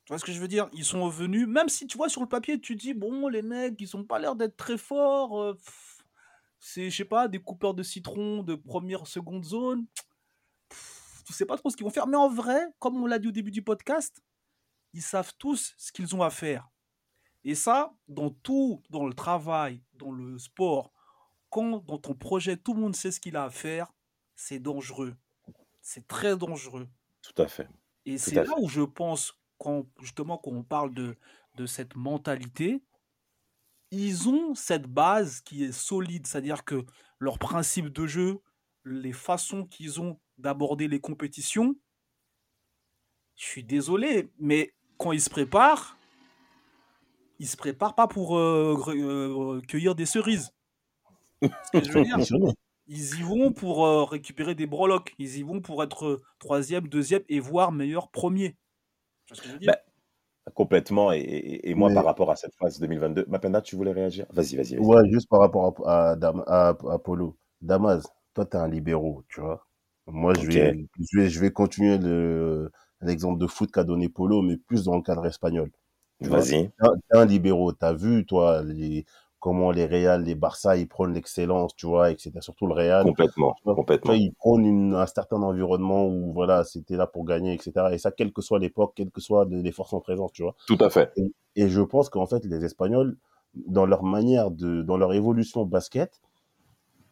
[0.07, 0.70] Tu vois ce que je veux dire?
[0.72, 3.78] Ils sont venus, même si tu vois sur le papier, tu dis bon, les mecs,
[3.78, 5.39] ils ont pas l'air d'être très forts.
[5.39, 5.99] euh, pff,
[6.59, 9.84] c'est, je sais pas, des coupeurs de citron de première, seconde zone.
[10.70, 12.07] Pff, tu sais pas trop ce qu'ils vont faire.
[12.07, 14.22] Mais en vrai, comme on l'a dit au début du podcast,
[14.95, 16.66] ils savent tous ce qu'ils ont à faire.
[17.45, 20.93] Et ça, dans tout, dans le travail, dans le sport,
[21.51, 23.93] quand dans ton projet, tout le monde sait ce qu'il a à faire,
[24.34, 25.16] c'est dangereux.
[25.80, 26.89] C'est très dangereux.
[27.22, 27.68] Tout à fait.
[28.05, 31.16] Et c'est là où je pense, quand, justement, quand on parle de,
[31.57, 32.82] de cette mentalité,
[33.91, 36.84] ils ont cette base qui est solide, c'est-à-dire que
[37.18, 38.41] leurs principes de jeu,
[38.84, 41.74] les façons qu'ils ont d'aborder les compétitions,
[43.36, 45.98] je suis désolé, mais quand ils se préparent,
[47.39, 50.51] ils se préparent pas pour euh, euh, cueillir des cerises.
[51.43, 52.53] Ce que je veux dire, Impressionné.
[52.89, 55.14] ils y vont pour euh, récupérer des breloques.
[55.18, 58.57] Ils y vont pour être troisième, deuxième et voire meilleur premier.
[59.26, 59.72] Tu vois ce que je veux dire?
[59.72, 59.78] Bah,
[60.55, 61.12] Complètement.
[61.12, 64.26] Et, et- et moi, Mais- par rapport à cette phase 2022, Mapenda, tu voulais réagir?
[64.32, 64.78] Vas-y, vas-y.
[64.78, 67.36] Ouais, juste par rapport à, à, Dam- à, à Polo.
[67.61, 68.03] Damas,
[68.34, 69.66] toi, t'es un libéraux, tu vois.
[70.07, 72.70] Moi, je vais, je vais, je vais continuer le,
[73.03, 75.70] l'exemple de foot qu'a donné Polo, mais plus dans le cadre espagnol.
[76.27, 76.39] Vois?
[76.39, 76.69] Vas-y.
[76.69, 77.73] T'es un- un libéraux.
[77.73, 79.05] T'as vu, toi, les,
[79.41, 82.41] comment les Real, les Barça, ils prônent l'excellence, tu vois, etc.
[82.41, 83.05] Surtout le Real.
[83.05, 83.55] Complètement.
[83.64, 84.12] Vois, Complètement.
[84.14, 87.93] ils prônent une- un certain environnement où, voilà, c'était là pour gagner, etc.
[87.93, 90.57] Et ça, quelle que soit l'époque, quelles que soient les forces en présence, tu vois.
[90.66, 91.12] Tout à fait.
[91.55, 93.16] Et je pense qu'en fait, les Espagnols,
[93.55, 96.21] dans leur manière de, dans leur évolution basket,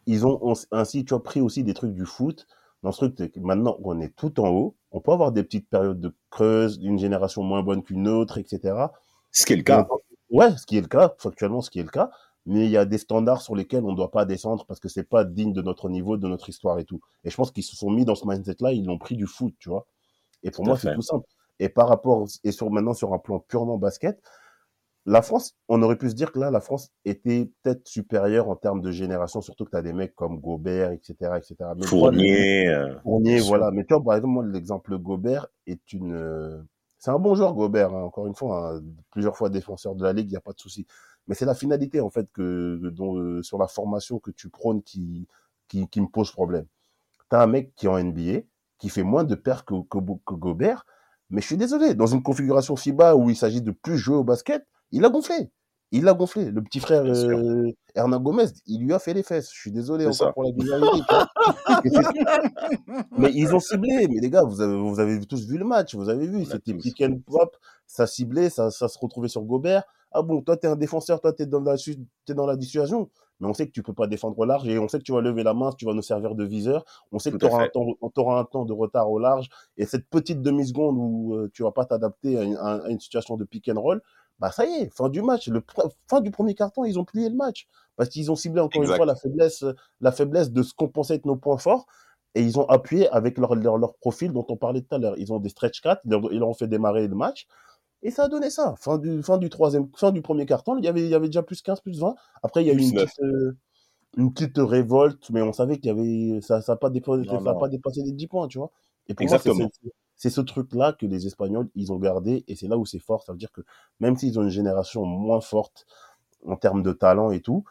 [0.05, 2.47] ils ont on- ainsi, tu as pris aussi des trucs du foot.
[2.83, 4.75] Dans ce truc, maintenant, on est tout en haut.
[4.91, 8.75] On peut avoir des petites périodes de creuse, d'une génération moins bonne qu'une autre, etc.
[9.31, 9.87] Ce qui est le cas.
[10.29, 12.11] Ouais, ce qui est le cas, factuellement, ce qui est le cas.
[12.45, 14.87] Mais il y a des standards sur lesquels on ne doit pas descendre parce que
[14.87, 17.01] c'est pas digne de notre niveau, de notre histoire et tout.
[17.25, 19.53] Et je pense qu'ils se sont mis dans ce mindset-là, ils l'ont pris du foot,
[19.59, 19.85] tu vois.
[20.43, 21.27] Et pour Tout moi, c'est tout simple.
[21.59, 24.21] Et par rapport, et sur maintenant sur un plan purement basket,
[25.07, 28.55] la France, on aurait pu se dire que là, la France était peut-être supérieure en
[28.57, 31.71] termes de génération, surtout que tu as des mecs comme Gobert, etc., etc.
[31.77, 32.67] Mais Fournier.
[32.67, 33.71] euh, Fournier, voilà.
[33.71, 36.13] Mais tu vois, par exemple, moi, l'exemple Gobert est une.
[36.13, 36.61] euh,
[36.99, 38.81] C'est un bon joueur, Gobert, hein, encore une fois, hein,
[39.11, 40.85] plusieurs fois défenseur de la Ligue, il n'y a pas de souci.
[41.27, 44.81] Mais c'est la finalité, en fait, que, dont, euh, sur la formation que tu prônes
[44.83, 45.27] qui,
[45.69, 46.65] qui, qui me pose problème.
[47.29, 48.41] Tu as un mec qui est en NBA,
[48.79, 50.85] qui fait moins de pertes que, que, que Gobert,
[51.29, 54.23] mais je suis désolé, dans une configuration FIBA où il s'agit de plus jouer au
[54.23, 55.49] basket, il a gonflé.
[55.91, 56.51] Il a gonflé.
[56.51, 59.49] Le petit frère euh, Hernan Gomez, il lui a fait les fesses.
[59.53, 60.31] Je suis désolé encore ça.
[60.33, 61.01] pour la vulgarité.
[63.17, 64.07] mais ils ont ciblé.
[64.09, 65.95] Mais les gars, vous avez, vous avez tous vu le match.
[65.95, 67.55] Vous avez vu, c'était pick and pop.
[67.85, 69.83] Ça ciblait, ça, ça se retrouvait sur Gobert.
[70.11, 71.75] Ah bon, toi, t'es un défenseur, toi, t'es dans la,
[72.25, 73.09] t'es dans la dissuasion.
[73.39, 75.11] Mais on sait que tu peux pas défendre au large et on sait que tu
[75.11, 76.83] vas lever la main, tu vas nous servir de viseur.
[77.11, 79.19] On sait que Tout à tu auras un temps, t'auras un temps de retard au
[79.19, 79.47] large.
[79.77, 82.99] Et cette petite demi-seconde où euh, tu vas pas t'adapter à, une- à- à une
[82.99, 84.01] situation de pick and roll,
[84.39, 85.47] bah ça y est, fin du match.
[85.47, 85.63] Le
[86.07, 87.67] fin du premier carton, ils ont plié le match.
[87.95, 88.93] Parce qu'ils ont ciblé encore Exact.
[88.93, 89.65] une fois la faiblesse,
[90.01, 91.87] la faiblesse de ce qu'on pensait être nos points forts.
[92.35, 95.15] et ils ont appuyé avec leur, leur, leur profil dont on parlait tout à l'heure.
[95.17, 97.47] Ils ont des stretch cuts, ils leur, ils leur ont fait démarrer le match.
[98.03, 98.75] Et ça a donné ça.
[98.79, 101.27] Fin du, fin du troisième, fin du premier carton, il y avait, il y avait
[101.29, 102.13] déjà plus 15, plus 20.
[102.43, 103.57] Après, il y a eu une petite, euh,
[104.17, 107.43] une petite révolte, mais on savait qu'il y avait, ça, ça a pas dépassé, Non,
[107.43, 107.59] ça a non.
[107.59, 108.71] pas dépassé les 10 points, tu vois.
[109.07, 109.69] Et pour Exactement.
[110.17, 113.23] C'est ce truc-là que les Espagnols, ils ont gardé, et c'est là où c'est fort.
[113.23, 113.61] Ça veut dire que
[113.99, 115.85] même s'ils ont une génération moins forte
[116.45, 117.63] en termes de talent et tout,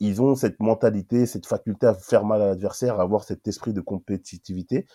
[0.00, 3.72] ils ont cette mentalité, cette faculté à faire mal à l'adversaire, à avoir cet esprit
[3.72, 4.86] de compétitivité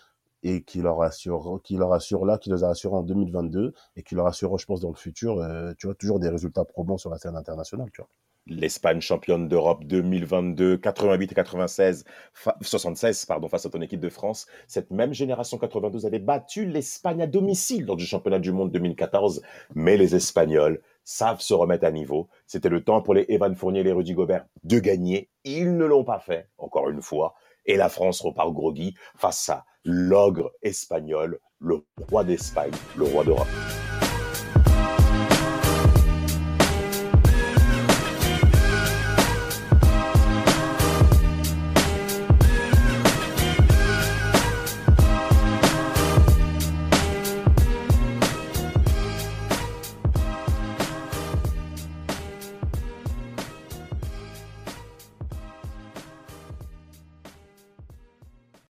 [0.42, 4.02] et qui leur assure, qui leur assure là, qui les a assurés en 2022 et
[4.02, 6.98] qui leur assurera, je pense, dans le futur, euh, tu vois, toujours des résultats probants
[6.98, 8.08] sur la scène internationale, tu vois.
[8.46, 14.08] L'Espagne championne d'Europe 2022, 88 et 96, fa- 76 pardon, face à ton équipe de
[14.08, 14.46] France.
[14.66, 19.42] Cette même génération 92 avait battu l'Espagne à domicile lors du championnat du monde 2014.
[19.74, 22.28] Mais les Espagnols savent se remettre à niveau.
[22.46, 25.28] C'était le temps pour les Evan Fournier et les Rudy Gobert de gagner.
[25.44, 27.34] Ils ne l'ont pas fait, encore une fois.
[27.66, 33.46] Et la France repart groggy face à l'ogre espagnol, le roi d'Espagne, le roi d'Europe.